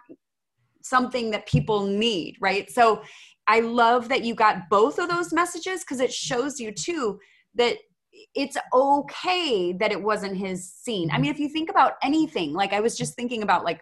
something 0.83 1.31
that 1.31 1.47
people 1.47 1.85
need 1.85 2.37
right? 2.41 2.69
So 2.71 3.01
i 3.47 3.59
love 3.59 4.07
that 4.07 4.23
you 4.23 4.35
got 4.35 4.69
both 4.69 4.99
of 4.99 5.09
those 5.09 5.33
messages 5.33 5.81
because 5.81 5.99
it 5.99 6.13
shows 6.13 6.59
you 6.59 6.71
too 6.71 7.19
that 7.55 7.75
it's 8.35 8.55
okay 8.73 9.73
that 9.73 9.91
it 9.91 10.01
wasn't 10.01 10.35
his 10.37 10.71
scene. 10.71 11.09
I 11.11 11.17
mean 11.17 11.31
if 11.31 11.39
you 11.39 11.49
think 11.49 11.69
about 11.69 11.93
anything 12.03 12.53
like 12.53 12.71
i 12.71 12.79
was 12.79 12.95
just 12.97 13.15
thinking 13.15 13.41
about 13.41 13.63
like 13.63 13.81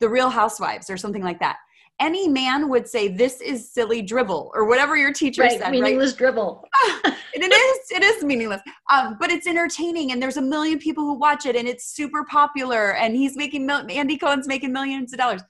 the 0.00 0.08
real 0.08 0.30
housewives 0.30 0.90
or 0.90 0.96
something 0.96 1.22
like 1.22 1.40
that. 1.40 1.56
Any 2.00 2.26
man 2.26 2.68
would 2.70 2.88
say 2.88 3.06
this 3.06 3.40
is 3.40 3.72
silly 3.72 4.02
dribble 4.02 4.50
or 4.54 4.64
whatever 4.64 4.96
your 4.96 5.12
teacher 5.12 5.42
right, 5.42 5.60
said 5.60 5.70
meaningless 5.70 6.10
right? 6.10 6.18
dribble 6.18 6.66
it 7.04 7.52
is 7.52 7.90
it 7.90 8.02
is 8.02 8.24
meaningless. 8.24 8.60
Um, 8.90 9.16
but 9.20 9.30
it's 9.30 9.46
entertaining 9.46 10.10
and 10.10 10.20
there's 10.20 10.36
a 10.36 10.42
million 10.42 10.78
people 10.78 11.04
who 11.04 11.14
watch 11.14 11.46
it 11.46 11.54
and 11.54 11.68
it's 11.68 11.94
super 11.94 12.24
popular 12.24 12.94
and 12.94 13.14
he's 13.14 13.36
making 13.36 13.64
mil- 13.64 13.86
andy 13.90 14.18
cohen's 14.18 14.48
making 14.48 14.72
millions 14.72 15.12
of 15.12 15.18
dollars 15.18 15.42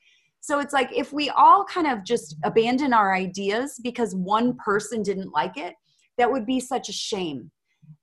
so 0.44 0.58
it's 0.60 0.74
like 0.74 0.90
if 0.94 1.10
we 1.10 1.30
all 1.30 1.64
kind 1.64 1.86
of 1.86 2.04
just 2.04 2.36
abandon 2.44 2.92
our 2.92 3.14
ideas 3.14 3.80
because 3.82 4.14
one 4.14 4.54
person 4.62 5.02
didn't 5.02 5.32
like 5.32 5.56
it 5.56 5.72
that 6.18 6.30
would 6.30 6.44
be 6.44 6.60
such 6.60 6.90
a 6.90 6.92
shame. 6.92 7.50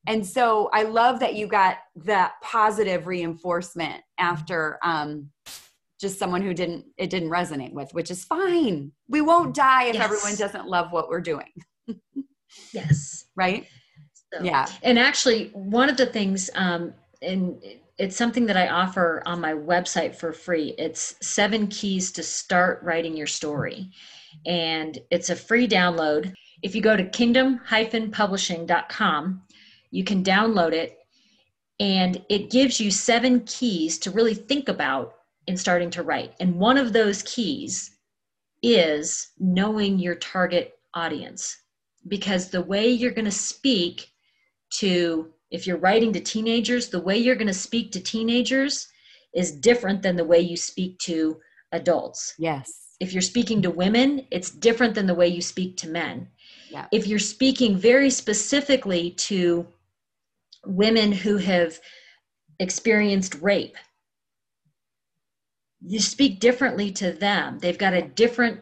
And 0.07 0.25
so 0.25 0.67
i 0.73 0.81
love 0.81 1.19
that 1.19 1.35
you 1.35 1.45
got 1.45 1.77
that 1.97 2.33
positive 2.41 3.05
reinforcement 3.05 4.01
after 4.17 4.79
um, 4.83 5.29
just 5.99 6.17
someone 6.17 6.41
who 6.41 6.55
didn't 6.55 6.85
it 6.97 7.11
didn't 7.11 7.29
resonate 7.29 7.73
with 7.73 7.93
which 7.93 8.09
is 8.09 8.25
fine. 8.25 8.91
We 9.07 9.21
won't 9.21 9.53
die 9.53 9.85
if 9.85 9.95
yes. 9.95 10.03
everyone 10.03 10.35
doesn't 10.35 10.67
love 10.67 10.91
what 10.91 11.09
we're 11.09 11.21
doing. 11.21 11.51
Yes. 12.73 13.25
Right? 13.37 13.65
So, 14.33 14.43
yeah. 14.43 14.67
and 14.83 14.99
actually 14.99 15.51
one 15.53 15.89
of 15.89 15.95
the 15.95 16.05
things 16.05 16.49
um 16.55 16.93
and 17.21 17.63
it's 18.01 18.17
something 18.17 18.45
that 18.47 18.57
i 18.57 18.67
offer 18.67 19.21
on 19.27 19.39
my 19.39 19.53
website 19.53 20.15
for 20.15 20.33
free. 20.33 20.73
It's 20.79 21.13
seven 21.21 21.67
keys 21.67 22.11
to 22.13 22.23
start 22.23 22.81
writing 22.81 23.15
your 23.15 23.27
story. 23.27 23.91
And 24.47 24.97
it's 25.11 25.29
a 25.29 25.35
free 25.35 25.67
download. 25.67 26.33
If 26.63 26.73
you 26.73 26.81
go 26.81 26.97
to 26.97 27.05
kingdom-publishing.com, 27.05 29.41
you 29.91 30.03
can 30.03 30.23
download 30.23 30.73
it. 30.73 30.97
And 31.79 32.25
it 32.27 32.49
gives 32.49 32.79
you 32.79 32.89
seven 32.89 33.41
keys 33.41 33.99
to 33.99 34.09
really 34.09 34.33
think 34.33 34.67
about 34.67 35.13
in 35.45 35.55
starting 35.55 35.91
to 35.91 36.01
write. 36.01 36.33
And 36.39 36.55
one 36.55 36.79
of 36.79 36.93
those 36.93 37.21
keys 37.21 37.97
is 38.63 39.29
knowing 39.37 39.99
your 39.99 40.15
target 40.15 40.73
audience. 40.95 41.55
Because 42.07 42.49
the 42.49 42.63
way 42.63 42.89
you're 42.89 43.11
going 43.11 43.25
to 43.25 43.31
speak 43.31 44.07
to 44.79 45.31
if 45.51 45.67
you're 45.67 45.77
writing 45.77 46.13
to 46.13 46.19
teenagers, 46.21 46.89
the 46.89 47.01
way 47.01 47.17
you're 47.17 47.35
going 47.35 47.47
to 47.47 47.53
speak 47.53 47.91
to 47.91 47.99
teenagers 47.99 48.87
is 49.33 49.51
different 49.51 50.01
than 50.01 50.15
the 50.15 50.25
way 50.25 50.39
you 50.39 50.57
speak 50.57 50.97
to 50.99 51.39
adults. 51.71 52.33
Yes. 52.37 52.71
If 52.99 53.13
you're 53.13 53.21
speaking 53.21 53.61
to 53.63 53.71
women, 53.71 54.27
it's 54.31 54.49
different 54.49 54.95
than 54.95 55.07
the 55.07 55.15
way 55.15 55.27
you 55.27 55.41
speak 55.41 55.77
to 55.77 55.89
men. 55.89 56.27
Yeah. 56.69 56.87
If 56.91 57.07
you're 57.07 57.19
speaking 57.19 57.77
very 57.77 58.09
specifically 58.09 59.11
to 59.11 59.67
women 60.65 61.11
who 61.11 61.37
have 61.37 61.79
experienced 62.59 63.35
rape, 63.41 63.75
you 65.81 65.99
speak 65.99 66.39
differently 66.39 66.91
to 66.91 67.11
them. 67.11 67.59
They've 67.59 67.77
got 67.77 67.93
a 67.93 68.03
different, 68.03 68.59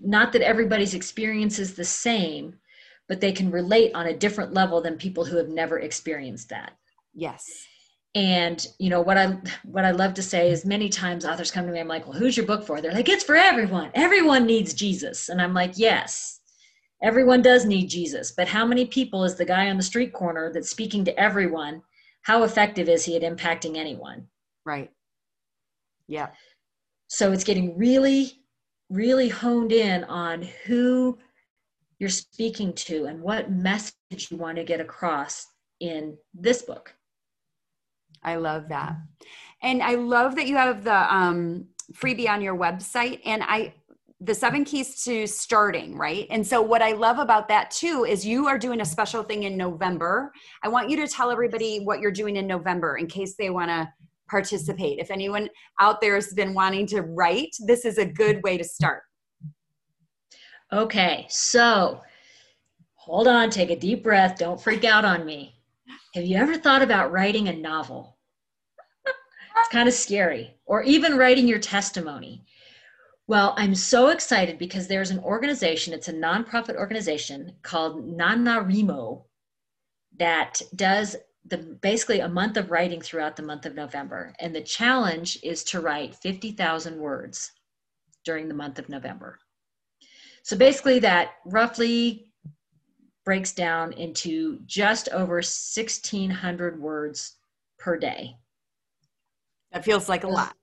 not 0.00 0.32
that 0.32 0.42
everybody's 0.42 0.94
experience 0.94 1.58
is 1.58 1.74
the 1.74 1.84
same, 1.84 2.56
but 3.08 3.20
they 3.20 3.32
can 3.32 3.50
relate 3.50 3.92
on 3.94 4.06
a 4.06 4.16
different 4.16 4.52
level 4.52 4.80
than 4.80 4.96
people 4.96 5.24
who 5.24 5.36
have 5.36 5.48
never 5.48 5.78
experienced 5.78 6.48
that. 6.48 6.72
Yes. 7.14 7.44
And 8.14 8.64
you 8.78 8.90
know 8.90 9.00
what 9.00 9.18
I 9.18 9.38
what 9.64 9.84
I 9.84 9.90
love 9.90 10.14
to 10.14 10.22
say 10.22 10.50
is 10.50 10.64
many 10.64 10.88
times 10.88 11.24
authors 11.24 11.50
come 11.50 11.66
to 11.66 11.72
me, 11.72 11.80
I'm 11.80 11.88
like, 11.88 12.06
well, 12.06 12.16
who's 12.16 12.36
your 12.36 12.46
book 12.46 12.64
for? 12.64 12.80
They're 12.80 12.92
like, 12.92 13.08
it's 13.08 13.24
for 13.24 13.34
everyone. 13.34 13.90
Everyone 13.94 14.46
needs 14.46 14.72
Jesus. 14.72 15.28
And 15.28 15.42
I'm 15.42 15.52
like, 15.52 15.72
yes, 15.76 16.40
everyone 17.02 17.42
does 17.42 17.64
need 17.64 17.88
Jesus. 17.88 18.30
But 18.30 18.48
how 18.48 18.64
many 18.64 18.86
people 18.86 19.24
is 19.24 19.34
the 19.34 19.44
guy 19.44 19.68
on 19.68 19.76
the 19.76 19.82
street 19.82 20.12
corner 20.12 20.52
that's 20.52 20.70
speaking 20.70 21.04
to 21.06 21.18
everyone? 21.18 21.82
How 22.22 22.44
effective 22.44 22.88
is 22.88 23.04
he 23.04 23.16
at 23.16 23.22
impacting 23.22 23.76
anyone? 23.76 24.28
Right. 24.64 24.90
Yeah. 26.06 26.28
So 27.08 27.32
it's 27.32 27.44
getting 27.44 27.76
really, 27.76 28.32
really 28.90 29.28
honed 29.28 29.72
in 29.72 30.04
on 30.04 30.42
who 30.66 31.18
you're 31.98 32.08
speaking 32.08 32.72
to 32.72 33.06
and 33.06 33.20
what 33.20 33.50
message 33.50 34.30
you 34.30 34.36
want 34.36 34.56
to 34.56 34.64
get 34.64 34.80
across 34.80 35.46
in 35.80 36.16
this 36.32 36.62
book. 36.62 36.94
I 38.22 38.36
love 38.36 38.68
that. 38.68 38.96
And 39.62 39.82
I 39.82 39.94
love 39.94 40.36
that 40.36 40.46
you 40.46 40.56
have 40.56 40.84
the 40.84 41.14
um, 41.14 41.66
freebie 41.92 42.28
on 42.28 42.40
your 42.42 42.56
website. 42.56 43.20
And 43.24 43.42
I, 43.42 43.74
the 44.20 44.34
seven 44.34 44.64
keys 44.64 45.02
to 45.04 45.26
starting, 45.26 45.96
right? 45.96 46.26
And 46.30 46.46
so, 46.46 46.62
what 46.62 46.80
I 46.80 46.92
love 46.92 47.18
about 47.18 47.48
that 47.48 47.70
too 47.70 48.06
is 48.08 48.24
you 48.24 48.46
are 48.46 48.58
doing 48.58 48.80
a 48.80 48.84
special 48.84 49.22
thing 49.22 49.42
in 49.42 49.56
November. 49.56 50.32
I 50.62 50.68
want 50.68 50.88
you 50.88 50.96
to 50.96 51.08
tell 51.08 51.30
everybody 51.30 51.80
what 51.80 52.00
you're 52.00 52.10
doing 52.10 52.36
in 52.36 52.46
November 52.46 52.96
in 52.96 53.06
case 53.06 53.34
they 53.36 53.50
want 53.50 53.68
to 53.70 53.92
participate. 54.28 54.98
If 54.98 55.10
anyone 55.10 55.50
out 55.80 56.00
there 56.00 56.14
has 56.14 56.32
been 56.32 56.54
wanting 56.54 56.86
to 56.88 57.02
write, 57.02 57.54
this 57.66 57.84
is 57.84 57.98
a 57.98 58.06
good 58.06 58.42
way 58.42 58.56
to 58.56 58.64
start. 58.64 59.02
Okay, 60.72 61.26
so 61.28 62.00
hold 62.94 63.28
on, 63.28 63.50
take 63.50 63.70
a 63.70 63.76
deep 63.76 64.02
breath. 64.02 64.38
Don't 64.38 64.60
freak 64.60 64.84
out 64.84 65.04
on 65.04 65.24
me. 65.24 65.54
Have 66.14 66.24
you 66.24 66.36
ever 66.36 66.56
thought 66.56 66.82
about 66.82 67.12
writing 67.12 67.48
a 67.48 67.52
novel? 67.52 68.16
it's 69.56 69.68
kind 69.68 69.88
of 69.88 69.94
scary. 69.94 70.56
Or 70.66 70.82
even 70.82 71.16
writing 71.16 71.46
your 71.46 71.58
testimony. 71.58 72.44
Well, 73.26 73.54
I'm 73.56 73.74
so 73.74 74.08
excited 74.08 74.58
because 74.58 74.86
there's 74.86 75.10
an 75.10 75.18
organization, 75.20 75.94
it's 75.94 76.08
a 76.08 76.12
nonprofit 76.12 76.76
organization 76.76 77.54
called 77.62 78.06
NaNoWriMo 78.06 79.24
that 80.18 80.60
does 80.76 81.16
the 81.46 81.58
basically 81.58 82.20
a 82.20 82.28
month 82.28 82.56
of 82.56 82.70
writing 82.70 83.00
throughout 83.00 83.36
the 83.36 83.42
month 83.42 83.66
of 83.66 83.74
November. 83.74 84.34
And 84.40 84.54
the 84.54 84.62
challenge 84.62 85.38
is 85.42 85.62
to 85.64 85.80
write 85.80 86.14
50,000 86.16 86.98
words 86.98 87.52
during 88.24 88.48
the 88.48 88.54
month 88.54 88.78
of 88.78 88.88
November. 88.88 89.38
So 90.44 90.58
basically, 90.58 90.98
that 90.98 91.36
roughly 91.46 92.30
breaks 93.24 93.52
down 93.52 93.94
into 93.94 94.60
just 94.66 95.08
over 95.08 95.36
1,600 95.36 96.80
words 96.80 97.36
per 97.78 97.96
day. 97.96 98.36
That 99.72 99.86
feels 99.86 100.06
like 100.06 100.24
a 100.24 100.28
lot. 100.28 100.54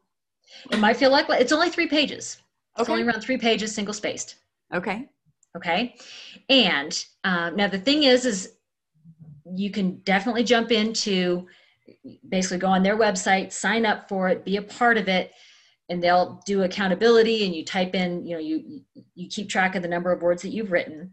It 0.72 0.78
might 0.78 0.98
feel 0.98 1.10
like 1.10 1.26
it's 1.30 1.52
only 1.52 1.72
three 1.72 1.88
pages. 1.88 2.38
It's 2.78 2.90
only 2.90 3.02
around 3.02 3.22
three 3.22 3.40
pages, 3.40 3.74
single 3.74 3.94
spaced. 3.94 4.36
Okay. 4.72 5.10
Okay. 5.58 5.96
And 6.48 7.04
um, 7.24 7.56
now 7.56 7.68
the 7.68 7.80
thing 7.80 8.04
is, 8.04 8.24
is 8.26 8.54
you 9.52 9.72
can 9.72 9.98
definitely 10.04 10.44
jump 10.44 10.72
into 10.72 11.48
basically 12.30 12.60
go 12.60 12.68
on 12.68 12.84
their 12.84 12.98
website, 12.98 13.52
sign 13.52 13.88
up 13.88 14.08
for 14.08 14.30
it, 14.30 14.46
be 14.46 14.58
a 14.58 14.62
part 14.62 15.00
of 15.00 15.08
it 15.08 15.32
and 15.92 16.02
they'll 16.02 16.42
do 16.46 16.64
accountability 16.64 17.46
and 17.46 17.54
you 17.54 17.66
type 17.66 17.94
in 17.94 18.26
you 18.26 18.34
know 18.34 18.40
you 18.40 18.82
you 19.14 19.28
keep 19.30 19.50
track 19.50 19.76
of 19.76 19.84
the 19.84 19.88
number 19.88 20.12
of 20.12 20.22
words 20.22 20.42
that 20.42 20.54
you've 20.54 20.72
written. 20.72 21.12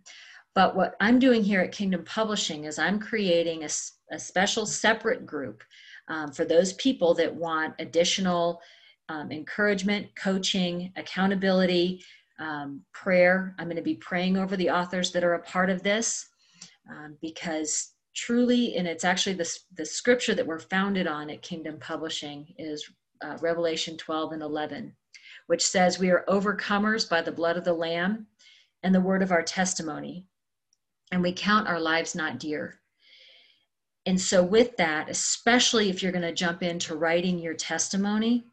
But 0.55 0.75
what 0.75 0.95
i'm 1.01 1.19
doing 1.19 1.43
here 1.43 1.61
at 1.61 1.73
kingdom 1.73 2.05
publishing 2.05 2.64
is 2.64 2.79
i'm 2.79 2.99
creating 2.99 3.64
a, 3.64 3.69
a 4.12 4.19
special 4.19 4.64
separate 4.67 5.27
group 5.27 5.62
um, 6.09 6.33
for 6.33 6.45
those 6.45 6.73
people 6.75 7.12
that 7.14 7.35
want 7.35 7.75
additional 7.79 8.61
um, 9.09 9.31
encouragement 9.33 10.07
coaching 10.17 10.93
accountability 10.97 12.03
um, 12.38 12.83
prayer. 12.93 13.55
I'm 13.59 13.67
going 13.67 13.77
to 13.77 13.83
be 13.83 13.97
praying 13.97 14.37
over 14.37 14.57
the 14.57 14.71
authors 14.71 15.11
that 15.12 15.25
are 15.25 15.35
a 15.35 15.43
part 15.43 15.71
of 15.71 15.83
this 15.83 16.27
um, 16.91 17.17
because 17.21 17.95
truly 18.14 18.77
and 18.77 18.87
it's 18.87 19.05
actually 19.05 19.35
the, 19.35 19.59
the 19.77 19.87
scripture 19.87 20.35
that 20.35 20.47
we're 20.47 20.59
founded 20.59 21.07
on 21.07 21.31
at 21.31 21.43
kingdom 21.43 21.79
publishing 21.81 22.47
is 22.59 22.91
uh, 23.22 23.37
Revelation 23.40 23.96
12 23.96 24.33
and 24.33 24.42
11, 24.42 24.94
which 25.46 25.64
says, 25.66 25.98
We 25.98 26.11
are 26.11 26.24
overcomers 26.28 27.09
by 27.09 27.22
the 27.22 27.33
blood 27.33 27.57
of 27.57 27.64
the 27.64 27.72
Lamb 27.72 28.26
and 28.83 28.94
the 28.94 29.00
word 29.00 29.22
of 29.22 29.33
our 29.33 29.42
testimony, 29.42 30.26
and 31.11 31.22
we 31.22 31.33
count 31.33 31.68
our 31.68 31.81
lives 31.81 32.14
not 32.14 32.38
dear. 32.38 32.81
And 34.07 34.20
so, 34.20 34.42
with 34.42 34.76
that, 34.76 35.11
especially 35.11 35.90
if 35.90 36.02
you're 36.02 36.12
going 36.12 36.22
to 36.22 36.33
jump 36.33 36.62
into 36.62 36.96
writing 36.96 37.38
your 37.38 37.54
testimony, 37.54 38.46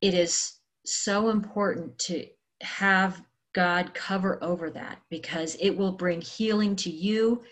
it 0.00 0.14
is 0.14 0.54
so 0.84 1.28
important 1.28 1.98
to 1.98 2.26
have 2.62 3.22
God 3.54 3.94
cover 3.94 4.42
over 4.42 4.70
that 4.70 5.00
because 5.10 5.56
it 5.60 5.70
will 5.70 5.92
bring 5.92 6.20
healing 6.20 6.76
to 6.76 6.90
you 6.90 7.42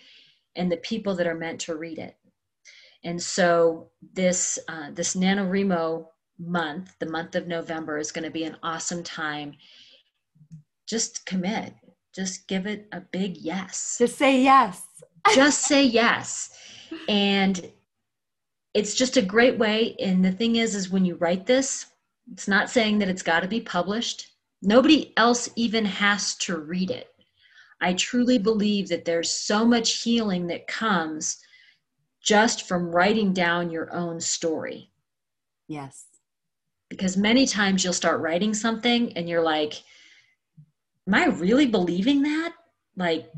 and 0.57 0.71
the 0.71 0.77
people 0.79 1.15
that 1.15 1.27
are 1.27 1.35
meant 1.35 1.61
to 1.63 1.77
read 1.77 1.99
it. 1.99 2.17
And 3.07 3.23
so 3.23 3.91
this 4.15 4.59
uh, 4.67 4.91
this 4.93 5.15
NaNoWriMo 5.15 6.07
month, 6.41 6.97
the 6.99 7.07
month 7.07 7.37
of 7.37 7.47
November, 7.47 7.99
is 7.99 8.11
going 8.11 8.25
to 8.25 8.33
be 8.33 8.43
an 8.43 8.57
awesome 8.65 9.05
time. 9.05 9.55
Just 10.89 11.25
commit. 11.25 11.73
Just 12.13 12.49
give 12.49 12.67
it 12.67 12.89
a 12.91 13.01
big 13.01 13.37
yes. 13.37 13.97
Just 14.01 14.19
say 14.19 14.43
yes. 14.43 14.83
just 15.35 15.63
say 15.63 15.85
yes. 15.85 16.51
And 17.09 17.71
it's 18.75 18.97
just 18.97 19.17
a 19.17 19.23
great 19.23 19.57
way. 19.57 19.95
And 20.01 20.25
the 20.25 20.33
thing 20.33 20.57
is, 20.57 20.75
is 20.75 20.91
when 20.91 21.05
you 21.05 21.15
write 21.15 21.47
this, 21.47 21.87
it's 22.33 22.49
not 22.49 22.71
saying 22.71 22.99
that 22.99 23.09
it's 23.09 23.23
got 23.23 23.41
to 23.41 23.49
be 23.49 23.61
published. 23.61 24.33
Nobody 24.63 25.13
else 25.17 25.49
even 25.55 25.85
has 25.85 26.35
to 26.39 26.57
read 26.57 26.91
it. 26.91 27.07
I 27.81 27.93
truly 27.93 28.39
believe 28.39 28.89
that 28.89 29.05
there's 29.05 29.31
so 29.31 29.65
much 29.65 30.03
healing 30.03 30.49
that 30.49 30.67
comes 30.67 31.39
just 32.27 32.67
from 32.67 32.91
writing 32.91 33.33
down 33.33 33.71
your 33.71 33.93
own 33.95 34.21
story. 34.21 34.91
Yes. 35.69 36.07
Because 36.91 37.17
many 37.17 37.47
times 37.47 37.83
you'll 37.83 37.93
start 37.93 38.21
writing 38.21 38.53
something 38.53 39.17
and 39.17 39.29
you're 39.29 39.43
like, 39.43 39.83
Am 41.07 41.15
I 41.15 41.27
really 41.27 41.67
believing 41.67 42.23
that? 42.25 42.53
Like, 42.97 43.31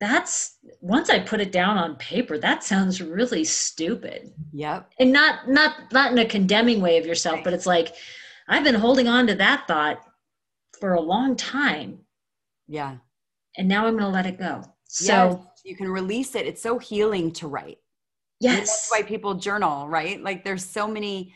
that's 0.00 0.56
once 0.80 1.10
I 1.10 1.18
put 1.18 1.40
it 1.40 1.52
down 1.52 1.76
on 1.76 1.96
paper, 1.96 2.38
that 2.38 2.64
sounds 2.64 3.02
really 3.02 3.44
stupid. 3.44 4.32
Yep. 4.52 4.92
And 4.98 5.12
not 5.12 5.48
not 5.48 5.92
not 5.92 6.12
in 6.12 6.18
a 6.18 6.24
condemning 6.24 6.80
way 6.80 6.96
of 6.96 7.04
yourself, 7.04 7.36
right. 7.36 7.44
but 7.44 7.52
it's 7.52 7.66
like 7.66 7.94
I've 8.48 8.64
been 8.64 8.76
holding 8.76 9.08
on 9.08 9.26
to 9.26 9.34
that 9.34 9.66
thought 9.68 10.00
for 10.80 10.94
a 10.94 11.00
long 11.00 11.36
time. 11.36 11.98
Yeah. 12.66 12.96
And 13.56 13.68
now 13.68 13.86
I'm 13.86 13.98
going 13.98 14.04
to 14.04 14.08
let 14.08 14.26
it 14.26 14.38
go. 14.38 14.62
So 14.88 15.12
yes 15.14 15.48
you 15.68 15.76
can 15.76 15.88
release 15.88 16.34
it 16.34 16.46
it's 16.46 16.62
so 16.62 16.78
healing 16.78 17.30
to 17.30 17.46
write 17.46 17.78
yes 18.40 18.58
that's 18.58 18.90
why 18.90 19.02
people 19.02 19.34
journal 19.34 19.86
right 19.86 20.22
like 20.22 20.42
there's 20.42 20.64
so 20.64 20.88
many 20.88 21.34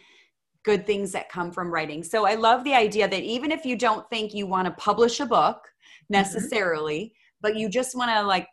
good 0.64 0.86
things 0.86 1.12
that 1.12 1.28
come 1.28 1.52
from 1.52 1.70
writing 1.70 2.02
so 2.02 2.26
i 2.26 2.34
love 2.34 2.64
the 2.64 2.74
idea 2.74 3.06
that 3.06 3.22
even 3.22 3.52
if 3.52 3.64
you 3.64 3.76
don't 3.76 4.08
think 4.10 4.32
you 4.32 4.46
want 4.46 4.66
to 4.66 4.72
publish 4.72 5.20
a 5.20 5.26
book 5.26 5.58
mm-hmm. 5.58 6.14
necessarily 6.14 7.00
mm-hmm. 7.00 7.38
but 7.42 7.56
you 7.56 7.68
just 7.68 7.96
want 7.96 8.10
to 8.10 8.22
like 8.22 8.48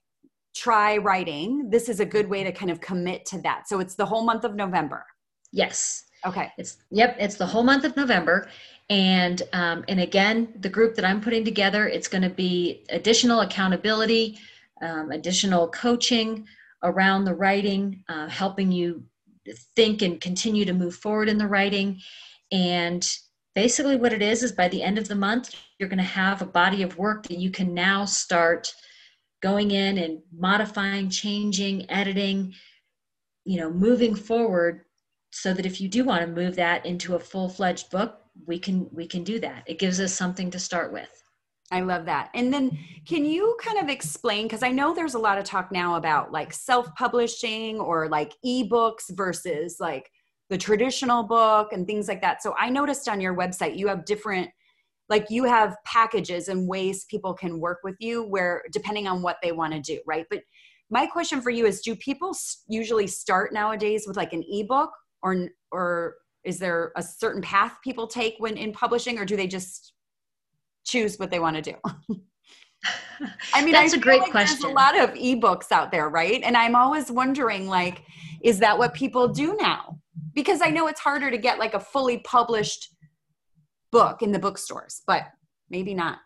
try 0.55 0.97
writing 0.97 1.69
this 1.69 1.87
is 1.87 1.99
a 1.99 2.05
good 2.05 2.27
way 2.27 2.43
to 2.43 2.51
kind 2.51 2.71
of 2.71 2.81
commit 2.81 3.25
to 3.25 3.39
that 3.41 3.67
so 3.67 3.79
it's 3.79 3.95
the 3.95 4.05
whole 4.05 4.23
month 4.23 4.43
of 4.43 4.55
november 4.55 5.05
yes 5.51 6.03
Okay. 6.25 6.51
It's 6.57 6.79
yep, 6.91 7.15
it's 7.17 7.35
the 7.35 7.45
whole 7.45 7.63
month 7.63 7.85
of 7.85 7.95
November. 7.95 8.49
And 8.89 9.41
um, 9.53 9.85
and 9.87 10.01
again, 10.01 10.53
the 10.59 10.67
group 10.67 10.95
that 10.95 11.05
I'm 11.05 11.21
putting 11.21 11.45
together, 11.45 11.87
it's 11.87 12.09
going 12.09 12.23
to 12.23 12.29
be 12.29 12.83
additional 12.89 13.39
accountability, 13.39 14.37
um, 14.81 15.11
additional 15.11 15.67
coaching 15.69 16.47
around 16.83 17.25
the 17.25 17.35
writing, 17.35 18.03
uh, 18.09 18.27
helping 18.27 18.71
you 18.71 19.03
think 19.75 20.01
and 20.01 20.21
continue 20.21 20.65
to 20.65 20.73
move 20.73 20.95
forward 20.95 21.29
in 21.29 21.37
the 21.37 21.47
writing. 21.47 21.99
And 22.51 23.07
basically, 23.55 23.95
what 23.95 24.13
it 24.13 24.21
is 24.21 24.43
is 24.43 24.51
by 24.51 24.67
the 24.67 24.83
end 24.83 24.97
of 24.97 25.07
the 25.07 25.15
month, 25.15 25.55
you're 25.77 25.89
going 25.89 25.97
to 25.97 26.03
have 26.03 26.41
a 26.41 26.45
body 26.45 26.83
of 26.83 26.97
work 26.97 27.23
that 27.23 27.37
you 27.37 27.51
can 27.51 27.73
now 27.73 28.05
start 28.05 28.73
going 29.41 29.71
in 29.71 29.97
and 29.97 30.19
modifying, 30.37 31.09
changing, 31.09 31.89
editing, 31.89 32.53
you 33.45 33.57
know, 33.57 33.71
moving 33.71 34.13
forward 34.13 34.81
so 35.31 35.53
that 35.53 35.65
if 35.65 35.79
you 35.79 35.87
do 35.87 36.03
want 36.03 36.21
to 36.21 36.27
move 36.27 36.55
that 36.55 36.85
into 36.85 37.15
a 37.15 37.19
full-fledged 37.19 37.89
book, 37.89 38.21
we 38.45 38.59
can 38.59 38.89
we 38.91 39.07
can 39.07 39.23
do 39.23 39.39
that. 39.39 39.63
It 39.67 39.79
gives 39.79 39.99
us 39.99 40.13
something 40.13 40.51
to 40.51 40.59
start 40.59 40.91
with. 40.91 41.18
I 41.71 41.81
love 41.81 42.05
that. 42.05 42.29
And 42.33 42.51
then 42.51 42.77
can 43.05 43.25
you 43.25 43.55
kind 43.63 43.77
of 43.77 43.89
explain 43.89 44.45
because 44.45 44.63
I 44.63 44.71
know 44.71 44.93
there's 44.93 45.13
a 45.13 45.19
lot 45.19 45.37
of 45.37 45.43
talk 45.43 45.71
now 45.71 45.95
about 45.95 46.31
like 46.31 46.51
self-publishing 46.51 47.79
or 47.79 48.09
like 48.09 48.33
ebooks 48.43 49.09
versus 49.11 49.77
like 49.79 50.09
the 50.49 50.57
traditional 50.57 51.23
book 51.23 51.71
and 51.71 51.85
things 51.85 52.07
like 52.07 52.21
that. 52.21 52.41
So 52.41 52.55
I 52.57 52.69
noticed 52.69 53.07
on 53.07 53.21
your 53.21 53.35
website 53.35 53.77
you 53.77 53.87
have 53.87 54.05
different 54.05 54.49
like 55.09 55.27
you 55.29 55.43
have 55.43 55.75
packages 55.85 56.49
and 56.49 56.67
ways 56.67 57.05
people 57.05 57.33
can 57.33 57.59
work 57.59 57.79
with 57.83 57.95
you 57.99 58.23
where 58.23 58.63
depending 58.71 59.07
on 59.07 59.21
what 59.21 59.37
they 59.41 59.51
want 59.51 59.73
to 59.73 59.79
do, 59.79 59.99
right? 60.05 60.25
But 60.29 60.41
my 60.89 61.05
question 61.05 61.41
for 61.41 61.49
you 61.49 61.65
is 61.65 61.81
do 61.81 61.95
people 61.95 62.35
usually 62.67 63.07
start 63.07 63.53
nowadays 63.53 64.05
with 64.07 64.17
like 64.17 64.33
an 64.33 64.43
ebook 64.47 64.91
or 65.21 65.49
or 65.71 66.15
is 66.43 66.57
there 66.57 66.91
a 66.95 67.03
certain 67.03 67.41
path 67.41 67.77
people 67.83 68.07
take 68.07 68.35
when 68.39 68.57
in 68.57 68.71
publishing 68.71 69.19
or 69.19 69.25
do 69.25 69.35
they 69.35 69.47
just 69.47 69.93
choose 70.89 71.17
what 71.17 71.31
they 71.31 71.39
want 71.39 71.55
to 71.55 71.61
do 71.61 71.75
i 73.53 73.63
mean 73.63 73.73
that's 73.73 73.93
I 73.93 73.97
a 73.97 73.99
great 73.99 74.21
like 74.21 74.31
question 74.31 74.59
there's 74.61 74.71
a 74.71 74.75
lot 74.75 74.97
of 74.97 75.11
ebooks 75.11 75.71
out 75.71 75.91
there 75.91 76.09
right 76.09 76.41
and 76.43 76.55
i'm 76.55 76.75
always 76.75 77.11
wondering 77.11 77.67
like 77.67 78.03
is 78.41 78.59
that 78.59 78.77
what 78.77 78.93
people 78.93 79.27
do 79.27 79.55
now 79.59 79.99
because 80.33 80.61
i 80.61 80.69
know 80.69 80.87
it's 80.87 81.01
harder 81.01 81.29
to 81.29 81.37
get 81.37 81.59
like 81.59 81.73
a 81.73 81.79
fully 81.79 82.19
published 82.19 82.95
book 83.91 84.21
in 84.21 84.31
the 84.31 84.39
bookstores 84.39 85.01
but 85.05 85.23
maybe 85.69 85.93
not 85.93 86.19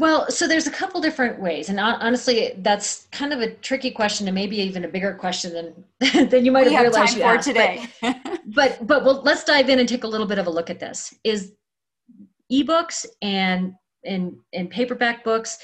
well, 0.00 0.30
so 0.30 0.48
there's 0.48 0.66
a 0.66 0.70
couple 0.70 0.98
different 1.02 1.42
ways, 1.42 1.68
and 1.68 1.78
honestly, 1.78 2.54
that's 2.58 3.06
kind 3.12 3.34
of 3.34 3.40
a 3.40 3.52
tricky 3.56 3.90
question, 3.90 4.26
and 4.28 4.34
maybe 4.34 4.56
even 4.56 4.82
a 4.86 4.88
bigger 4.88 5.12
question 5.12 5.52
than 6.00 6.28
than 6.30 6.46
you 6.46 6.50
might 6.50 6.66
we 6.66 6.72
have, 6.72 6.84
have 6.84 6.94
realized 6.94 7.16
you 7.16 7.22
for 7.22 7.28
asked. 7.28 7.46
today. 7.46 7.86
but, 8.00 8.16
but 8.46 8.86
but 8.86 9.04
well, 9.04 9.20
let's 9.24 9.44
dive 9.44 9.68
in 9.68 9.78
and 9.78 9.86
take 9.86 10.04
a 10.04 10.06
little 10.06 10.26
bit 10.26 10.38
of 10.38 10.46
a 10.46 10.50
look 10.50 10.70
at 10.70 10.80
this. 10.80 11.12
Is 11.22 11.52
ebooks 12.50 13.06
and 13.22 13.74
and 14.04 14.34
and 14.52 14.70
paperback 14.70 15.24
books, 15.24 15.58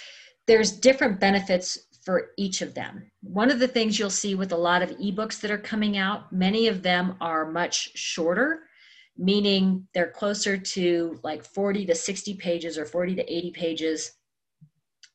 there's 0.46 0.72
different 0.72 1.20
benefits 1.20 1.78
for 2.04 2.30
each 2.36 2.62
of 2.62 2.74
them. 2.74 3.10
One 3.22 3.50
of 3.50 3.58
the 3.58 3.66
things 3.66 3.98
you'll 3.98 4.10
see 4.10 4.34
with 4.34 4.52
a 4.52 4.56
lot 4.56 4.82
of 4.82 4.90
ebooks 4.90 5.40
that 5.40 5.50
are 5.50 5.58
coming 5.58 5.96
out, 5.96 6.32
many 6.32 6.68
of 6.68 6.82
them 6.82 7.16
are 7.20 7.50
much 7.50 7.96
shorter 7.96 8.60
meaning 9.18 9.88
they're 9.94 10.10
closer 10.10 10.58
to 10.58 11.18
like 11.22 11.42
40 11.42 11.86
to 11.86 11.94
60 11.94 12.34
pages 12.34 12.76
or 12.76 12.84
40 12.84 13.14
to 13.14 13.32
80 13.32 13.50
pages 13.52 14.12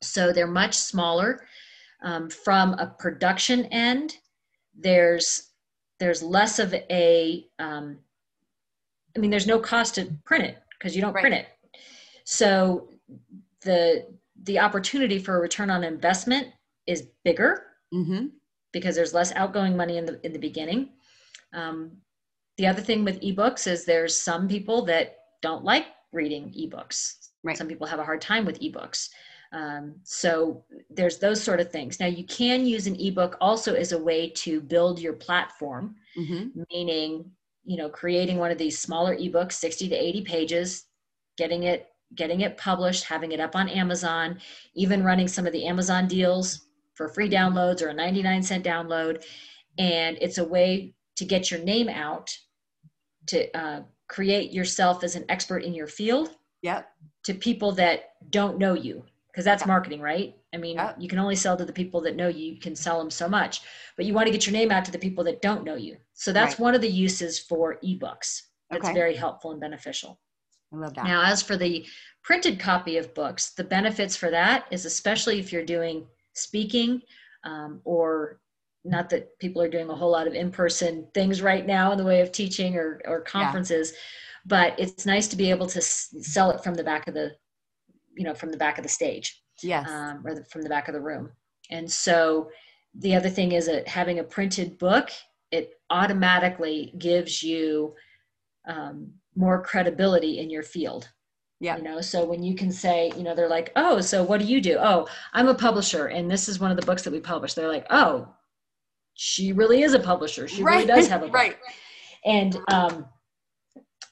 so 0.01 0.33
they're 0.33 0.47
much 0.47 0.75
smaller. 0.75 1.45
Um, 2.03 2.29
from 2.29 2.73
a 2.73 2.87
production 2.87 3.65
end, 3.65 4.17
there's 4.77 5.49
there's 5.99 6.23
less 6.23 6.57
of 6.57 6.73
a 6.73 7.45
um, 7.59 7.99
I 9.15 9.19
mean, 9.19 9.29
there's 9.29 9.47
no 9.47 9.59
cost 9.59 9.95
to 9.95 10.11
print 10.25 10.45
it 10.45 10.57
because 10.77 10.95
you 10.95 11.01
don't 11.01 11.13
right. 11.13 11.21
print 11.21 11.35
it. 11.35 11.47
So 12.25 12.89
the 13.61 14.07
the 14.43 14.59
opportunity 14.59 15.19
for 15.19 15.37
a 15.37 15.41
return 15.41 15.69
on 15.69 15.83
investment 15.83 16.47
is 16.87 17.09
bigger 17.23 17.63
mm-hmm. 17.93 18.27
because 18.71 18.95
there's 18.95 19.13
less 19.13 19.31
outgoing 19.33 19.77
money 19.77 19.97
in 19.97 20.05
the 20.05 20.19
in 20.25 20.33
the 20.33 20.39
beginning. 20.39 20.89
Um, 21.53 21.91
the 22.57 22.67
other 22.67 22.81
thing 22.81 23.03
with 23.03 23.21
ebooks 23.21 23.67
is 23.67 23.85
there's 23.85 24.19
some 24.19 24.47
people 24.47 24.83
that 24.85 25.17
don't 25.41 25.63
like 25.63 25.87
reading 26.11 26.53
ebooks. 26.57 27.29
Right. 27.43 27.57
Some 27.57 27.67
people 27.67 27.87
have 27.87 27.99
a 27.99 28.03
hard 28.03 28.21
time 28.21 28.45
with 28.45 28.59
ebooks. 28.59 29.09
Um, 29.53 29.95
so 30.03 30.63
there's 30.89 31.17
those 31.17 31.43
sort 31.43 31.59
of 31.59 31.71
things. 31.71 31.99
Now 31.99 32.05
you 32.05 32.23
can 32.25 32.65
use 32.65 32.87
an 32.87 32.95
ebook 32.99 33.37
also 33.41 33.73
as 33.73 33.91
a 33.91 34.01
way 34.01 34.29
to 34.29 34.61
build 34.61 34.99
your 34.99 35.13
platform, 35.13 35.95
mm-hmm. 36.17 36.61
meaning 36.71 37.31
you 37.63 37.77
know 37.77 37.89
creating 37.89 38.37
one 38.37 38.51
of 38.51 38.57
these 38.57 38.79
smaller 38.79 39.15
ebooks, 39.17 39.53
60 39.53 39.89
to 39.89 39.95
80 39.95 40.21
pages, 40.21 40.85
getting 41.37 41.63
it 41.63 41.90
getting 42.15 42.41
it 42.41 42.57
published, 42.57 43.05
having 43.05 43.31
it 43.31 43.39
up 43.39 43.55
on 43.55 43.69
Amazon, 43.69 44.39
even 44.73 45.03
running 45.03 45.27
some 45.27 45.45
of 45.45 45.53
the 45.53 45.65
Amazon 45.65 46.07
deals 46.07 46.67
for 46.93 47.07
free 47.07 47.29
downloads 47.29 47.81
or 47.81 47.89
a 47.89 47.93
99 47.93 48.43
cent 48.43 48.65
download, 48.65 49.23
and 49.77 50.17
it's 50.21 50.37
a 50.37 50.43
way 50.43 50.93
to 51.15 51.25
get 51.25 51.49
your 51.49 51.61
name 51.61 51.89
out 51.89 52.35
to 53.27 53.57
uh, 53.57 53.81
create 54.07 54.51
yourself 54.51 55.03
as 55.03 55.15
an 55.15 55.25
expert 55.29 55.63
in 55.63 55.73
your 55.73 55.87
field. 55.87 56.35
Yep. 56.61 56.87
To 57.25 57.33
people 57.33 57.71
that 57.73 58.13
don't 58.29 58.57
know 58.57 58.73
you 58.73 59.03
because 59.31 59.45
that's 59.45 59.63
yeah. 59.63 59.67
marketing, 59.67 60.01
right? 60.01 60.35
I 60.53 60.57
mean, 60.57 60.75
yeah. 60.75 60.93
you 60.99 61.07
can 61.07 61.19
only 61.19 61.35
sell 61.35 61.55
to 61.55 61.65
the 61.65 61.73
people 61.73 62.01
that 62.01 62.15
know 62.15 62.27
you. 62.27 62.53
You 62.53 62.59
can 62.59 62.75
sell 62.75 62.99
them 62.99 63.09
so 63.09 63.29
much, 63.29 63.61
but 63.95 64.05
you 64.05 64.13
want 64.13 64.27
to 64.27 64.31
get 64.31 64.45
your 64.45 64.53
name 64.53 64.71
out 64.71 64.83
to 64.85 64.91
the 64.91 64.99
people 64.99 65.23
that 65.23 65.41
don't 65.41 65.63
know 65.63 65.75
you. 65.75 65.97
So 66.13 66.33
that's 66.33 66.55
right. 66.55 66.59
one 66.59 66.75
of 66.75 66.81
the 66.81 66.89
uses 66.89 67.39
for 67.39 67.77
ebooks. 67.83 68.41
That's 68.69 68.85
okay. 68.85 68.93
very 68.93 69.15
helpful 69.15 69.51
and 69.51 69.59
beneficial. 69.59 70.19
I 70.73 70.77
love 70.77 70.93
that. 70.95 71.05
Now, 71.05 71.23
as 71.23 71.41
for 71.41 71.57
the 71.57 71.85
printed 72.23 72.59
copy 72.59 72.97
of 72.97 73.13
books, 73.13 73.51
the 73.51 73.63
benefits 73.63 74.15
for 74.15 74.29
that 74.31 74.65
is 74.71 74.85
especially 74.85 75.39
if 75.39 75.51
you're 75.51 75.65
doing 75.65 76.05
speaking 76.33 77.01
um, 77.43 77.81
or 77.83 78.39
not 78.83 79.09
that 79.09 79.37
people 79.39 79.61
are 79.61 79.69
doing 79.69 79.89
a 79.89 79.95
whole 79.95 80.11
lot 80.11 80.27
of 80.27 80.33
in-person 80.33 81.07
things 81.13 81.41
right 81.41 81.65
now 81.65 81.91
in 81.91 81.97
the 81.97 82.03
way 82.03 82.21
of 82.21 82.31
teaching 82.31 82.75
or, 82.75 83.01
or 83.05 83.21
conferences, 83.21 83.91
yeah. 83.91 83.97
but 84.45 84.79
it's 84.79 85.05
nice 85.05 85.27
to 85.27 85.35
be 85.35 85.49
able 85.49 85.67
to 85.67 85.79
s- 85.79 86.15
sell 86.21 86.49
it 86.51 86.63
from 86.63 86.73
the 86.73 86.83
back 86.83 87.07
of 87.07 87.13
the 87.13 87.31
you 88.15 88.23
know 88.23 88.33
from 88.33 88.51
the 88.51 88.57
back 88.57 88.77
of 88.77 88.83
the 88.83 88.89
stage 88.89 89.41
yes 89.63 89.89
um, 89.89 90.21
or 90.25 90.35
the, 90.35 90.43
from 90.45 90.61
the 90.61 90.69
back 90.69 90.87
of 90.87 90.93
the 90.93 91.01
room 91.01 91.29
and 91.69 91.89
so 91.89 92.49
the 92.99 93.15
other 93.15 93.29
thing 93.29 93.53
is 93.53 93.67
that 93.67 93.87
having 93.87 94.19
a 94.19 94.23
printed 94.23 94.77
book 94.77 95.09
it 95.51 95.73
automatically 95.89 96.93
gives 96.97 97.41
you 97.41 97.93
um, 98.67 99.11
more 99.35 99.61
credibility 99.61 100.39
in 100.39 100.49
your 100.49 100.63
field 100.63 101.09
yeah 101.59 101.77
you 101.77 101.83
know 101.83 102.01
so 102.01 102.25
when 102.25 102.43
you 102.43 102.55
can 102.55 102.71
say 102.71 103.11
you 103.15 103.23
know 103.23 103.33
they're 103.33 103.47
like 103.47 103.71
oh 103.75 104.01
so 104.01 104.23
what 104.23 104.39
do 104.39 104.45
you 104.45 104.59
do 104.59 104.77
oh 104.79 105.07
i'm 105.33 105.47
a 105.47 105.55
publisher 105.55 106.07
and 106.07 106.29
this 106.29 106.49
is 106.49 106.59
one 106.59 106.71
of 106.71 106.77
the 106.77 106.85
books 106.85 107.03
that 107.03 107.13
we 107.13 107.19
publish 107.19 107.53
they're 107.53 107.67
like 107.67 107.87
oh 107.89 108.27
she 109.13 109.53
really 109.53 109.83
is 109.83 109.93
a 109.93 109.99
publisher 109.99 110.47
she 110.47 110.63
right. 110.63 110.75
really 110.75 110.87
does 110.87 111.07
have 111.07 111.23
a 111.23 111.25
book 111.27 111.35
right 111.35 111.57
and 112.25 112.57
um 112.69 113.05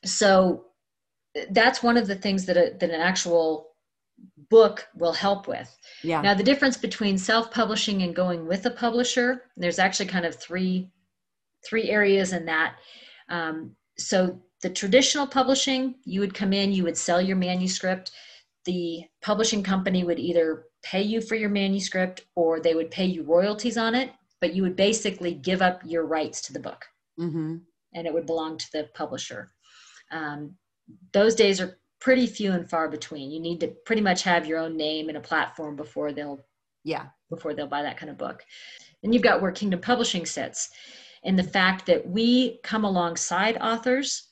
so 0.06 0.66
that's 1.52 1.84
one 1.84 1.98
of 1.98 2.08
the 2.08 2.16
things 2.16 2.46
that 2.46 2.58
a, 2.58 2.76
that 2.80 2.90
an 2.90 3.02
actual 3.02 3.70
book 4.50 4.88
will 4.96 5.14
help 5.14 5.48
with. 5.48 5.76
Yeah. 6.04 6.22
Now 6.22 6.34
the 6.34 6.44
difference 6.44 6.78
between 6.78 7.18
self-publishing 7.18 8.02
and 8.02 8.16
going 8.16 8.48
with 8.48 8.66
a 8.66 8.72
publisher, 8.72 9.44
there's 9.58 9.80
actually 9.80 10.08
kind 10.08 10.26
of 10.26 10.36
three 10.36 10.90
three 11.68 11.90
areas 11.90 12.34
in 12.34 12.46
that. 12.46 12.76
Um, 13.30 13.76
so 14.00 14.42
the 14.62 14.70
traditional 14.70 15.28
publishing, 15.28 15.96
you 16.06 16.20
would 16.20 16.34
come 16.34 16.54
in, 16.54 16.72
you 16.72 16.84
would 16.84 16.98
sell 16.98 17.22
your 17.22 17.38
manuscript. 17.38 18.12
The 18.66 19.04
publishing 19.22 19.64
company 19.64 20.04
would 20.04 20.20
either 20.20 20.66
pay 20.84 21.02
you 21.02 21.22
for 21.22 21.36
your 21.36 21.50
manuscript 21.50 22.26
or 22.36 22.60
they 22.60 22.76
would 22.76 22.92
pay 22.92 23.06
you 23.06 23.24
royalties 23.24 23.78
on 23.78 23.96
it, 23.96 24.12
but 24.42 24.54
you 24.54 24.64
would 24.64 24.76
basically 24.76 25.34
give 25.34 25.62
up 25.62 25.82
your 25.86 26.06
rights 26.06 26.42
to 26.42 26.54
the 26.54 26.60
book, 26.60 26.86
mm-hmm. 27.20 27.58
and 27.94 28.08
it 28.08 28.14
would 28.14 28.26
belong 28.26 28.58
to 28.58 28.72
the 28.72 28.90
publisher. 28.94 29.50
Um, 30.12 30.56
those 31.14 31.36
days 31.36 31.62
are 31.62 31.80
pretty 32.00 32.28
few 32.28 32.52
and 32.52 32.70
far 32.70 32.90
between. 32.90 33.32
You 33.32 33.40
need 33.40 33.60
to 33.60 33.68
pretty 33.86 34.02
much 34.02 34.24
have 34.24 34.46
your 34.46 34.60
own 34.60 34.78
name 34.78 35.10
and 35.10 35.18
a 35.18 35.22
platform 35.22 35.76
before 35.76 36.12
they'll 36.14 36.40
yeah 36.84 37.08
before 37.30 37.54
they'll 37.54 37.68
buy 37.68 37.84
that 37.84 37.98
kind 37.98 38.10
of 38.10 38.18
book. 38.18 38.44
And 39.04 39.14
you've 39.14 39.24
got 39.24 39.42
where 39.42 39.52
Kingdom 39.52 39.82
Publishing 39.82 40.26
sits, 40.26 40.70
and 41.24 41.38
the 41.38 41.44
fact 41.44 41.86
that 41.86 42.08
we 42.08 42.60
come 42.64 42.86
alongside 42.86 43.58
authors 43.58 44.30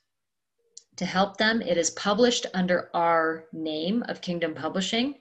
to 0.97 1.05
help 1.05 1.37
them. 1.37 1.61
It 1.61 1.77
is 1.77 1.91
published 1.91 2.47
under 2.53 2.89
our 2.93 3.45
name 3.53 4.03
of 4.07 4.21
Kingdom 4.21 4.53
Publishing. 4.53 5.15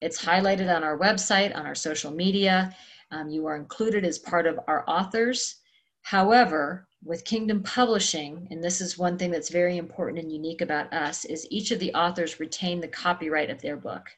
It's 0.00 0.22
highlighted 0.22 0.74
on 0.74 0.82
our 0.84 0.98
website, 0.98 1.56
on 1.56 1.66
our 1.66 1.74
social 1.74 2.10
media. 2.10 2.74
Um, 3.10 3.28
you 3.28 3.46
are 3.46 3.56
included 3.56 4.04
as 4.04 4.18
part 4.18 4.46
of 4.46 4.58
our 4.66 4.84
authors. 4.88 5.56
However, 6.02 6.88
with 7.04 7.24
Kingdom 7.24 7.62
Publishing, 7.62 8.48
and 8.50 8.62
this 8.62 8.80
is 8.80 8.98
one 8.98 9.16
thing 9.16 9.30
that's 9.30 9.50
very 9.50 9.76
important 9.76 10.18
and 10.18 10.32
unique 10.32 10.60
about 10.60 10.92
us, 10.92 11.24
is 11.24 11.46
each 11.50 11.70
of 11.70 11.78
the 11.78 11.94
authors 11.94 12.40
retain 12.40 12.80
the 12.80 12.88
copyright 12.88 13.50
of 13.50 13.62
their 13.62 13.76
book. 13.76 14.08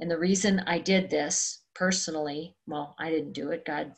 And 0.00 0.10
the 0.10 0.18
reason 0.18 0.60
I 0.66 0.78
did 0.78 1.10
this 1.10 1.62
personally, 1.74 2.56
well, 2.66 2.94
I 2.98 3.10
didn't 3.10 3.32
do 3.32 3.50
it, 3.50 3.64
God 3.64 3.92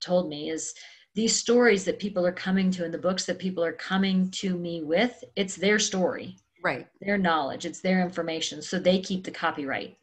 told 0.00 0.28
me, 0.28 0.50
is 0.50 0.74
these 1.18 1.36
stories 1.36 1.84
that 1.84 1.98
people 1.98 2.24
are 2.24 2.30
coming 2.30 2.70
to 2.70 2.84
and 2.84 2.94
the 2.94 2.98
books 2.98 3.24
that 3.24 3.40
people 3.40 3.64
are 3.64 3.72
coming 3.72 4.30
to 4.30 4.56
me 4.56 4.84
with, 4.84 5.24
it's 5.34 5.56
their 5.56 5.76
story. 5.76 6.36
Right. 6.62 6.86
Their 7.00 7.18
knowledge, 7.18 7.66
it's 7.66 7.80
their 7.80 8.00
information. 8.00 8.62
So 8.62 8.78
they 8.78 9.00
keep 9.00 9.24
the 9.24 9.32
copyright. 9.32 9.96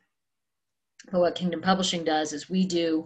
But 1.14 1.22
what 1.22 1.34
Kingdom 1.34 1.62
Publishing 1.62 2.04
does 2.04 2.34
is 2.34 2.50
we 2.50 2.66
do 2.66 3.06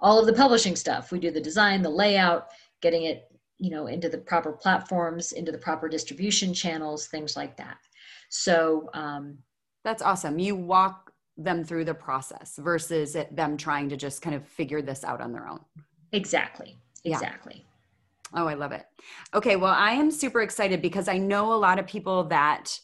all 0.00 0.18
of 0.18 0.26
the 0.26 0.32
publishing 0.32 0.74
stuff. 0.74 1.12
We 1.12 1.20
do 1.20 1.30
the 1.30 1.40
design, 1.40 1.80
the 1.80 1.90
layout, 1.90 2.48
getting 2.80 3.04
it, 3.04 3.30
you 3.58 3.70
know, 3.70 3.86
into 3.86 4.08
the 4.08 4.18
proper 4.18 4.50
platforms, 4.50 5.30
into 5.30 5.52
the 5.52 5.58
proper 5.58 5.88
distribution 5.88 6.52
channels, 6.52 7.06
things 7.06 7.36
like 7.36 7.56
that. 7.56 7.76
So 8.30 8.90
um, 8.94 9.38
that's 9.84 10.02
awesome. 10.02 10.40
You 10.40 10.56
walk 10.56 11.12
them 11.36 11.62
through 11.62 11.84
the 11.84 11.94
process 11.94 12.58
versus 12.58 13.14
it, 13.14 13.36
them 13.36 13.56
trying 13.56 13.88
to 13.90 13.96
just 13.96 14.22
kind 14.22 14.34
of 14.34 14.44
figure 14.44 14.82
this 14.82 15.04
out 15.04 15.20
on 15.20 15.30
their 15.30 15.46
own. 15.46 15.60
Exactly. 16.10 16.78
Exactly. 17.04 17.64
Yeah. 18.34 18.42
Oh, 18.42 18.46
I 18.46 18.54
love 18.54 18.72
it. 18.72 18.86
Okay. 19.34 19.56
Well, 19.56 19.74
I 19.74 19.92
am 19.92 20.10
super 20.10 20.40
excited 20.40 20.80
because 20.80 21.08
I 21.08 21.18
know 21.18 21.52
a 21.52 21.56
lot 21.56 21.78
of 21.78 21.86
people 21.86 22.24
that 22.24 22.78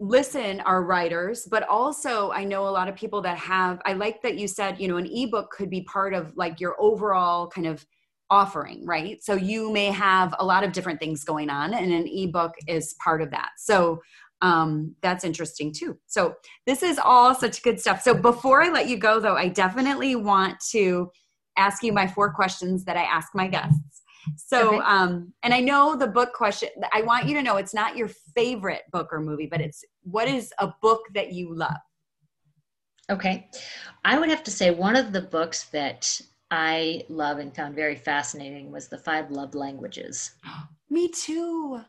listen 0.00 0.60
are 0.62 0.82
writers 0.82 1.46
but 1.50 1.62
also 1.68 2.30
i 2.32 2.42
know 2.42 2.66
a 2.66 2.70
lot 2.70 2.88
of 2.88 2.96
people 2.96 3.20
that 3.20 3.38
have 3.38 3.80
i 3.84 3.92
like 3.92 4.20
that 4.22 4.36
you 4.36 4.48
said 4.48 4.78
you 4.80 4.88
know 4.88 4.96
an 4.96 5.08
ebook 5.12 5.50
could 5.50 5.70
be 5.70 5.82
part 5.82 6.14
of 6.14 6.32
like 6.36 6.60
your 6.60 6.74
overall 6.80 7.46
kind 7.46 7.66
of 7.66 7.86
offering 8.30 8.84
right 8.84 9.22
so 9.22 9.34
you 9.34 9.70
may 9.70 9.86
have 9.86 10.34
a 10.38 10.44
lot 10.44 10.64
of 10.64 10.72
different 10.72 10.98
things 10.98 11.22
going 11.22 11.48
on 11.48 11.74
and 11.74 11.92
an 11.92 12.08
ebook 12.08 12.54
is 12.66 12.94
part 13.02 13.22
of 13.22 13.30
that 13.30 13.50
so 13.56 14.00
um, 14.42 14.94
that's 15.00 15.24
interesting 15.24 15.72
too 15.72 15.96
so 16.06 16.34
this 16.66 16.82
is 16.82 16.98
all 16.98 17.34
such 17.34 17.62
good 17.62 17.80
stuff 17.80 18.02
so 18.02 18.14
before 18.14 18.62
i 18.62 18.68
let 18.68 18.88
you 18.88 18.96
go 18.96 19.20
though 19.20 19.36
i 19.36 19.48
definitely 19.48 20.16
want 20.16 20.58
to 20.70 21.10
ask 21.56 21.82
you 21.82 21.92
my 21.92 22.06
four 22.06 22.32
questions 22.32 22.84
that 22.84 22.96
i 22.96 23.02
ask 23.02 23.34
my 23.34 23.46
guests 23.46 24.02
so, 24.36 24.80
um, 24.82 25.32
and 25.42 25.52
I 25.52 25.60
know 25.60 25.96
the 25.96 26.06
book 26.06 26.32
question, 26.32 26.68
I 26.92 27.02
want 27.02 27.26
you 27.26 27.34
to 27.34 27.42
know 27.42 27.56
it's 27.56 27.74
not 27.74 27.96
your 27.96 28.08
favorite 28.34 28.82
book 28.90 29.08
or 29.12 29.20
movie, 29.20 29.46
but 29.46 29.60
it's 29.60 29.84
what 30.02 30.28
is 30.28 30.52
a 30.58 30.72
book 30.82 31.02
that 31.14 31.32
you 31.32 31.54
love? 31.54 31.76
Okay. 33.10 33.48
I 34.04 34.18
would 34.18 34.30
have 34.30 34.42
to 34.44 34.50
say 34.50 34.70
one 34.70 34.96
of 34.96 35.12
the 35.12 35.20
books 35.20 35.64
that 35.64 36.20
I 36.50 37.04
love 37.08 37.38
and 37.38 37.54
found 37.54 37.74
very 37.74 37.96
fascinating 37.96 38.70
was 38.70 38.88
The 38.88 38.98
Five 38.98 39.30
Love 39.30 39.54
Languages. 39.54 40.32
Me 40.90 41.08
too. 41.08 41.80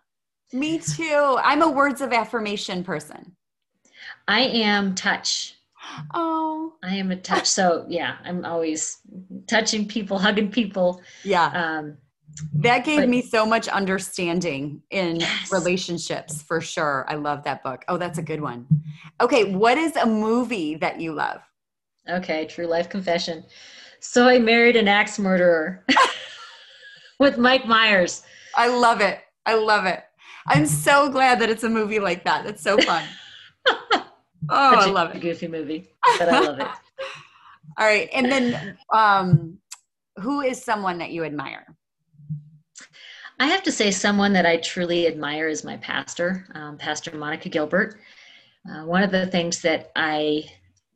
Me 0.53 0.79
too. 0.79 1.37
I'm 1.43 1.61
a 1.61 1.69
words 1.69 2.01
of 2.01 2.13
affirmation 2.13 2.83
person. 2.83 3.35
I 4.27 4.41
am 4.41 4.95
touch. 4.95 5.55
Oh. 6.13 6.73
I 6.83 6.95
am 6.95 7.11
a 7.11 7.15
touch. 7.15 7.47
So 7.47 7.85
yeah, 7.89 8.17
I'm 8.23 8.45
always 8.45 8.99
touching 9.47 9.87
people, 9.87 10.17
hugging 10.19 10.51
people. 10.51 11.01
Yeah. 11.23 11.47
Um, 11.47 11.97
that 12.53 12.83
gave 12.83 12.99
but, 12.99 13.09
me 13.09 13.21
so 13.21 13.45
much 13.45 13.67
understanding 13.67 14.81
in 14.91 15.21
yes. 15.21 15.51
relationships 15.51 16.41
for 16.41 16.59
sure. 16.59 17.05
I 17.07 17.15
love 17.15 17.43
that 17.43 17.63
book. 17.63 17.83
Oh, 17.87 17.97
that's 17.97 18.17
a 18.17 18.23
good 18.23 18.41
one. 18.41 18.67
Okay, 19.21 19.53
what 19.53 19.77
is 19.77 19.95
a 19.95 20.05
movie 20.05 20.75
that 20.75 20.99
you 20.99 21.13
love? 21.13 21.41
Okay, 22.09 22.45
true 22.45 22.67
life 22.67 22.89
confession. 22.89 23.45
So 23.99 24.27
I 24.27 24.37
married 24.37 24.75
an 24.75 24.87
axe 24.87 25.17
murderer 25.17 25.85
with 27.19 27.37
Mike 27.37 27.65
Myers. 27.65 28.23
I 28.55 28.67
love 28.67 29.01
it. 29.01 29.19
I 29.45 29.55
love 29.55 29.85
it. 29.85 30.03
I'm 30.47 30.65
so 30.65 31.09
glad 31.09 31.39
that 31.39 31.49
it's 31.49 31.63
a 31.63 31.69
movie 31.69 31.99
like 31.99 32.23
that. 32.25 32.43
That's 32.43 32.61
so 32.61 32.77
fun. 32.77 33.03
oh, 34.49 34.75
I 34.75 34.85
love 34.85 35.15
it. 35.15 35.21
Goofy 35.21 35.47
movie, 35.47 35.89
but 36.19 36.29
I 36.29 36.39
love 36.39 36.59
it. 36.59 36.67
All 37.77 37.85
right, 37.85 38.09
and 38.13 38.31
then 38.31 38.77
um, 38.93 39.57
who 40.17 40.41
is 40.41 40.63
someone 40.63 40.97
that 40.99 41.11
you 41.11 41.23
admire? 41.23 41.75
I 43.39 43.47
have 43.47 43.63
to 43.63 43.71
say, 43.71 43.91
someone 43.91 44.31
that 44.33 44.45
I 44.45 44.57
truly 44.57 45.07
admire 45.07 45.49
is 45.49 45.65
my 45.65 45.77
pastor, 45.77 46.47
um, 46.55 46.77
Pastor 46.77 47.15
Monica 47.17 47.49
Gilbert. 47.49 47.99
Uh, 48.69 48.85
one 48.85 49.03
of 49.03 49.11
the 49.11 49.27
things 49.27 49.61
that 49.61 49.91
I 49.95 50.45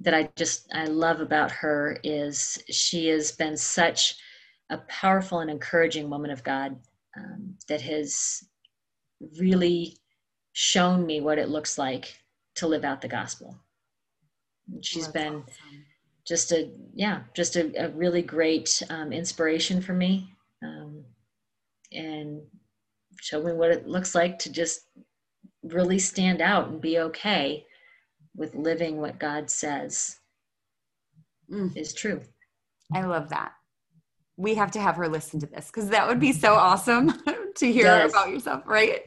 that 0.02 0.14
I 0.14 0.30
just 0.38 0.68
I 0.74 0.86
love 0.86 1.20
about 1.20 1.52
her 1.52 1.98
is 2.04 2.64
she 2.70 3.08
has 3.08 3.34
been 3.34 3.58
such 3.58 4.16
a 4.70 4.78
powerful 4.88 5.40
and 5.40 5.52
encouraging 5.52 6.10
woman 6.10 6.32
of 6.32 6.44
God 6.44 6.78
um, 7.18 7.56
that 7.68 7.82
has 7.82 8.44
really 9.38 9.98
shown 10.54 11.06
me 11.06 11.20
what 11.20 11.38
it 11.38 11.50
looks 11.50 11.78
like 11.78 12.18
to 12.60 12.68
live 12.68 12.86
out 12.86 13.02
the 13.02 13.08
gospel. 13.08 13.58
She's 14.82 15.04
That's 15.08 15.14
been 15.14 15.36
awesome. 15.36 15.86
just 16.26 16.52
a 16.52 16.72
yeah, 16.94 17.22
just 17.34 17.56
a, 17.56 17.86
a 17.86 17.90
really 17.90 18.22
great 18.22 18.82
um, 18.90 19.12
inspiration 19.12 19.82
for 19.82 19.94
me. 19.94 20.30
Um, 20.64 21.04
and 21.92 22.42
show 23.22 23.42
me 23.42 23.54
what 23.54 23.72
it 23.72 23.88
looks 23.88 24.14
like 24.16 24.40
to 24.40 24.52
just 24.52 24.82
really 25.64 26.00
stand 26.00 26.42
out 26.42 26.70
and 26.70 26.82
be 26.82 27.00
okay 27.00 27.66
with 28.36 28.56
living 28.56 28.98
what 28.98 29.20
God 29.20 29.50
says 29.50 30.18
mm. 31.52 31.76
is 31.76 31.94
true. 31.94 32.22
I 32.94 33.02
love 33.02 33.30
that. 33.30 33.54
We 34.38 34.56
have 34.56 34.72
to 34.72 34.80
have 34.80 34.96
her 34.96 35.10
listen 35.10 35.40
to 35.42 35.48
this 35.48 35.68
because 35.68 35.90
that 35.90 36.08
would 36.08 36.20
be 36.20 36.32
so 36.32 36.54
awesome 36.54 37.14
to 37.56 37.72
hear 37.72 37.86
yes. 37.86 38.12
about 38.12 38.30
yourself, 38.30 38.64
right? 38.66 39.02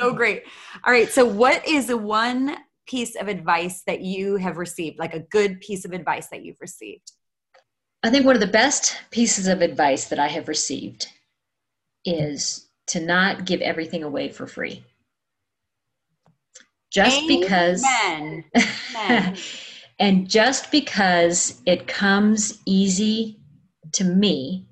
so 0.00 0.12
great. 0.12 0.42
All 0.82 0.92
right. 0.92 1.08
So, 1.08 1.24
what 1.24 1.66
is 1.66 1.94
one 1.94 2.56
piece 2.86 3.16
of 3.16 3.28
advice 3.28 3.82
that 3.86 4.00
you 4.00 4.36
have 4.36 4.56
received, 4.56 4.98
like 4.98 5.14
a 5.14 5.20
good 5.20 5.60
piece 5.60 5.84
of 5.84 5.92
advice 5.92 6.28
that 6.28 6.44
you've 6.44 6.60
received? 6.60 7.12
I 8.02 8.10
think 8.10 8.26
one 8.26 8.36
of 8.36 8.40
the 8.40 8.46
best 8.46 9.00
pieces 9.10 9.46
of 9.46 9.62
advice 9.62 10.06
that 10.06 10.18
I 10.18 10.28
have 10.28 10.48
received 10.48 11.06
is 12.04 12.68
to 12.88 13.00
not 13.00 13.46
give 13.46 13.62
everything 13.62 14.02
away 14.02 14.28
for 14.28 14.46
free. 14.46 14.84
Just 16.92 17.22
Amen. 17.22 17.40
because 17.40 17.84
Amen. 18.94 19.36
and 19.98 20.28
just 20.28 20.70
because 20.70 21.62
it 21.66 21.88
comes 21.88 22.60
easy 22.66 23.40
to 23.92 24.04
me 24.04 24.66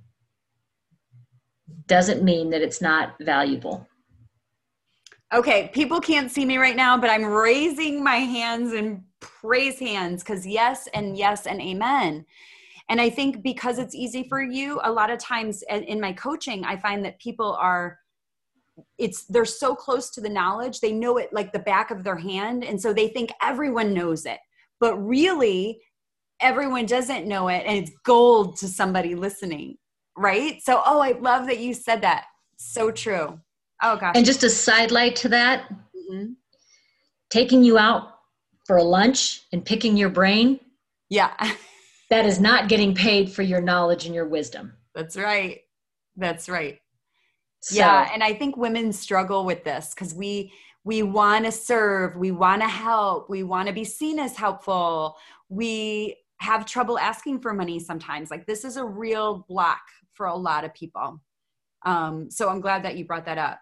doesn't 1.87 2.23
mean 2.23 2.51
that 2.51 2.63
it's 2.63 2.81
not 2.81 3.15
valuable. 3.21 3.87
Okay, 5.33 5.71
people 5.73 5.99
can't 5.99 6.31
see 6.31 6.45
me 6.45 6.59
right 6.59 6.77
now, 6.77 6.99
but 6.99 7.09
I'm 7.09 7.25
raising 7.25 8.05
my 8.05 8.17
hands 8.17 8.75
and 8.75 9.03
praise 9.21 9.79
hands 9.79 10.23
because 10.23 10.47
yes, 10.47 10.89
and 10.93 11.17
yes, 11.17 11.47
and 11.47 11.59
amen. 11.59 12.27
And 12.91 13.01
I 13.01 13.09
think 13.09 13.43
because 13.43 13.79
it's 13.79 13.95
easy 13.95 14.29
for 14.29 14.43
you, 14.43 14.79
a 14.85 14.93
lot 14.93 15.09
of 15.09 15.19
times 15.19 15.65
in 15.71 15.99
my 15.99 16.13
coaching, 16.13 16.65
I 16.65 16.77
find 16.77 17.03
that 17.07 17.19
people 17.19 17.55
are 17.55 17.99
it's 18.99 19.25
they're 19.25 19.45
so 19.47 19.75
close 19.75 20.11
to 20.11 20.21
the 20.21 20.29
knowledge 20.29 20.81
they 20.81 20.93
know 20.93 21.19
it 21.19 21.31
like 21.31 21.53
the 21.53 21.59
back 21.59 21.91
of 21.91 22.03
their 22.03 22.17
hand 22.17 22.65
and 22.65 22.81
so 22.81 22.91
they 22.91 23.09
think 23.09 23.31
everyone 23.43 23.95
knows 23.95 24.27
it. 24.27 24.39
But 24.81 24.97
really 24.97 25.81
everyone 26.41 26.87
doesn't 26.87 27.27
know 27.27 27.49
it 27.49 27.65
and 27.67 27.79
it's 27.79 27.93
gold 28.05 28.57
to 28.59 28.69
somebody 28.69 29.15
listening 29.15 29.77
right? 30.17 30.61
So 30.63 30.83
oh 30.85 31.01
i 31.01 31.13
love 31.13 31.47
that 31.47 31.59
you 31.59 31.73
said 31.73 32.03
that. 32.03 32.27
So 32.57 32.91
true 32.91 33.41
oh 33.83 33.97
gosh 33.97 34.15
and 34.17 34.25
just 34.25 34.45
a 34.45 34.51
sidelight 34.51 35.17
to 35.17 35.29
that 35.29 35.69
mm-hmm. 35.71 36.33
taking 37.31 37.63
you 37.63 37.79
out 37.79 38.09
for 38.67 38.77
a 38.77 38.83
lunch 38.83 39.43
and 39.53 39.65
picking 39.65 39.97
your 39.97 40.09
brain 40.11 40.61
yeah 41.09 41.33
that 42.13 42.27
is 42.27 42.39
not 42.39 42.69
getting 42.69 42.95
paid 42.95 43.33
for 43.33 43.41
your 43.41 43.63
knowledge 43.63 44.05
and 44.05 44.15
your 44.15 44.29
wisdom. 44.29 44.75
That's 44.95 45.17
right. 45.17 45.61
That's 46.15 46.47
right. 46.47 46.79
So, 47.63 47.77
yeah, 47.77 48.11
and 48.13 48.23
I 48.23 48.35
think 48.35 48.59
women 48.59 48.93
struggle 48.93 49.47
with 49.47 49.65
this 49.65 49.95
because 49.95 50.15
we 50.15 50.53
we 50.85 51.03
want 51.03 51.47
to 51.47 51.53
serve, 51.53 52.17
we 52.17 52.31
want 52.31 52.61
to 52.61 52.69
help, 52.69 53.31
we 53.31 53.45
want 53.45 53.69
to 53.69 53.73
be 53.73 53.85
seen 53.85 54.19
as 54.19 54.37
helpful. 54.37 55.17
We 55.49 56.19
have 56.37 56.67
trouble 56.67 56.99
asking 56.99 57.41
for 57.41 57.55
money 57.55 57.79
sometimes. 57.79 58.31
Like 58.31 58.45
this 58.45 58.63
is 58.63 58.77
a 58.77 58.85
real 58.85 59.47
block 59.49 59.81
for 60.13 60.27
a 60.27 60.37
lot 60.37 60.65
of 60.65 60.75
people. 60.75 61.19
Um, 61.87 62.31
so 62.31 62.51
I'm 62.51 62.61
glad 62.61 62.83
that 62.85 62.99
you 62.99 63.07
brought 63.07 63.25
that 63.25 63.39
up. 63.39 63.59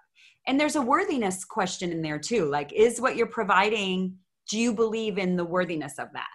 And 0.51 0.59
there's 0.59 0.77
a 0.77 0.83
worthiness 0.83 1.47
question 1.47 1.93
in 1.93 2.03
there 2.03 2.19
too. 2.19 2.51
Like, 2.51 2.73
is 2.73 3.01
what 3.01 3.17
you're 3.17 3.27
providing? 3.27 4.17
Do 4.51 4.59
you 4.59 4.75
believe 4.75 5.17
in 5.17 5.37
the 5.37 5.45
worthiness 5.45 5.99
of 5.99 6.09
that? 6.13 6.27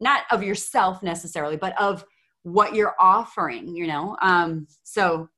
not 0.00 0.22
of 0.30 0.42
yourself 0.42 1.02
necessarily, 1.02 1.56
but 1.56 1.80
of 1.80 2.04
what 2.42 2.74
you're 2.74 2.94
offering, 3.00 3.74
you 3.74 3.86
know? 3.86 4.16
Um, 4.22 4.66
so, 4.82 5.28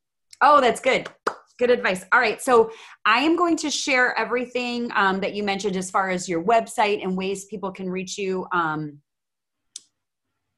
oh, 0.41 0.61
that's 0.61 0.81
good. 0.81 1.09
Good 1.59 1.71
advice. 1.71 2.05
All 2.13 2.21
right. 2.21 2.43
So 2.43 2.71
I 3.07 3.21
am 3.21 3.37
going 3.37 3.57
to 3.59 3.71
share 3.71 4.19
everything 4.19 4.91
um, 4.95 5.21
that 5.21 5.35
you 5.35 5.43
mentioned 5.43 5.77
as 5.77 5.91
far 5.91 6.11
as 6.11 6.29
your 6.29 6.45
website 6.45 7.03
and 7.03 7.17
ways 7.17 7.47
people 7.47 7.71
can 7.71 7.89
reach 7.89 8.19
you 8.19 8.47
um, 8.53 8.99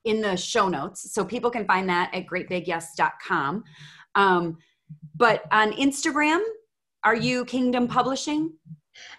in 0.05 0.21
the 0.21 0.37
show 0.37 0.69
notes. 0.69 1.13
So 1.13 1.25
people 1.25 1.51
can 1.51 1.67
find 1.67 1.89
that 1.89 2.13
at 2.13 2.27
greatbigyes.com. 2.27 3.63
Um, 4.17 4.59
but 5.15 5.45
on 5.53 5.73
Instagram, 5.73 6.41
are 7.05 7.17
you 7.17 7.45
Kingdom 7.45 7.89
Publishing? 7.89 8.53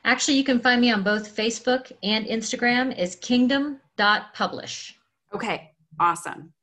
Actually, 0.03 0.37
you 0.37 0.43
can 0.43 0.59
find 0.59 0.81
me 0.81 0.91
on 0.91 1.03
both 1.03 1.35
Facebook 1.35 1.91
and 2.03 2.25
Instagram 2.25 2.97
is 2.97 3.15
Kingdom 3.15 3.79
dot 3.97 4.33
publish. 4.33 4.95
Okay, 5.33 5.71
awesome. 5.99 6.53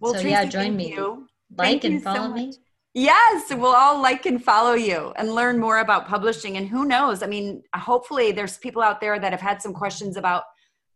Well, 0.00 0.14
so 0.14 0.20
Tracy, 0.20 0.30
yeah, 0.30 0.44
join 0.44 0.76
me. 0.76 0.92
You. 0.92 1.26
Like 1.56 1.82
thank 1.82 1.84
and 1.84 2.02
follow 2.02 2.28
so 2.28 2.34
me. 2.34 2.52
Yes, 2.94 3.50
we'll 3.50 3.74
all 3.74 4.00
like 4.00 4.24
and 4.24 4.42
follow 4.42 4.72
you 4.72 5.12
and 5.16 5.34
learn 5.34 5.58
more 5.58 5.80
about 5.80 6.08
publishing. 6.08 6.56
And 6.56 6.66
who 6.66 6.86
knows? 6.86 7.22
I 7.22 7.26
mean, 7.26 7.62
hopefully, 7.74 8.32
there's 8.32 8.56
people 8.56 8.82
out 8.82 9.00
there 9.00 9.18
that 9.18 9.32
have 9.32 9.40
had 9.40 9.60
some 9.60 9.74
questions 9.74 10.16
about 10.16 10.44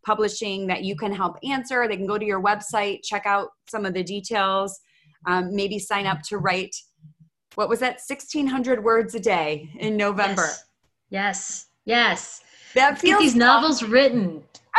publishing 0.04 0.66
that 0.68 0.82
you 0.82 0.96
can 0.96 1.12
help 1.12 1.36
answer. 1.44 1.86
They 1.86 1.96
can 1.96 2.06
go 2.06 2.16
to 2.16 2.24
your 2.24 2.42
website, 2.42 3.00
check 3.02 3.26
out 3.26 3.48
some 3.68 3.84
of 3.84 3.92
the 3.92 4.02
details, 4.02 4.80
um, 5.26 5.54
maybe 5.54 5.78
sign 5.78 6.06
up 6.06 6.22
to 6.28 6.38
write. 6.38 6.74
What 7.60 7.68
was 7.68 7.80
that? 7.80 8.00
1600 8.00 8.82
words 8.82 9.14
a 9.14 9.20
day 9.20 9.68
in 9.78 9.94
November. 9.94 10.44
Yes, 10.44 10.64
yes. 11.10 11.66
yes. 11.84 12.40
That 12.74 12.98
feels 12.98 13.18
Get 13.18 13.20
these 13.20 13.34
novels 13.34 13.82
written. 13.82 14.42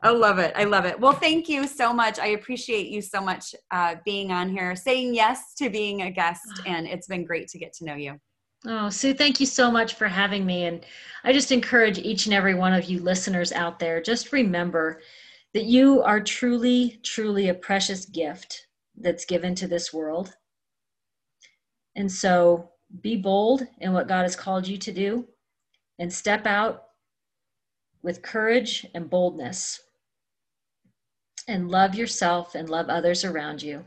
I 0.00 0.10
love 0.10 0.38
it. 0.38 0.52
I 0.54 0.62
love 0.62 0.84
it. 0.84 1.00
Well, 1.00 1.14
thank 1.14 1.48
you 1.48 1.66
so 1.66 1.92
much. 1.92 2.20
I 2.20 2.28
appreciate 2.28 2.86
you 2.86 3.02
so 3.02 3.20
much 3.20 3.52
uh, 3.72 3.96
being 4.04 4.30
on 4.30 4.48
here, 4.48 4.76
saying 4.76 5.16
yes 5.16 5.54
to 5.54 5.68
being 5.68 6.02
a 6.02 6.10
guest, 6.12 6.46
and 6.66 6.86
it's 6.86 7.08
been 7.08 7.24
great 7.24 7.48
to 7.48 7.58
get 7.58 7.72
to 7.78 7.84
know 7.84 7.96
you. 7.96 8.14
Oh, 8.64 8.88
Sue, 8.88 9.12
thank 9.12 9.40
you 9.40 9.46
so 9.46 9.68
much 9.68 9.94
for 9.94 10.06
having 10.06 10.46
me. 10.46 10.66
And 10.66 10.86
I 11.24 11.32
just 11.32 11.50
encourage 11.50 11.98
each 11.98 12.26
and 12.26 12.34
every 12.34 12.54
one 12.54 12.74
of 12.74 12.84
you 12.84 13.00
listeners 13.00 13.50
out 13.50 13.80
there 13.80 14.00
just 14.00 14.30
remember 14.30 15.00
that 15.52 15.64
you 15.64 16.00
are 16.04 16.20
truly, 16.20 17.00
truly 17.02 17.48
a 17.48 17.54
precious 17.54 18.04
gift 18.04 18.68
that's 18.96 19.24
given 19.24 19.56
to 19.56 19.66
this 19.66 19.92
world. 19.92 20.32
And 21.96 22.12
so 22.12 22.70
be 23.00 23.16
bold 23.16 23.66
in 23.78 23.92
what 23.92 24.06
God 24.06 24.22
has 24.22 24.36
called 24.36 24.68
you 24.68 24.78
to 24.78 24.92
do 24.92 25.26
and 25.98 26.12
step 26.12 26.46
out 26.46 26.84
with 28.02 28.22
courage 28.22 28.86
and 28.94 29.10
boldness 29.10 29.80
and 31.48 31.70
love 31.70 31.94
yourself 31.94 32.54
and 32.54 32.68
love 32.68 32.88
others 32.88 33.24
around 33.24 33.62
you 33.62 33.84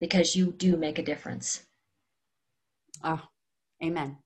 because 0.00 0.36
you 0.36 0.52
do 0.52 0.76
make 0.76 0.98
a 0.98 1.02
difference. 1.02 1.64
Oh, 3.02 3.22
amen. 3.82 4.18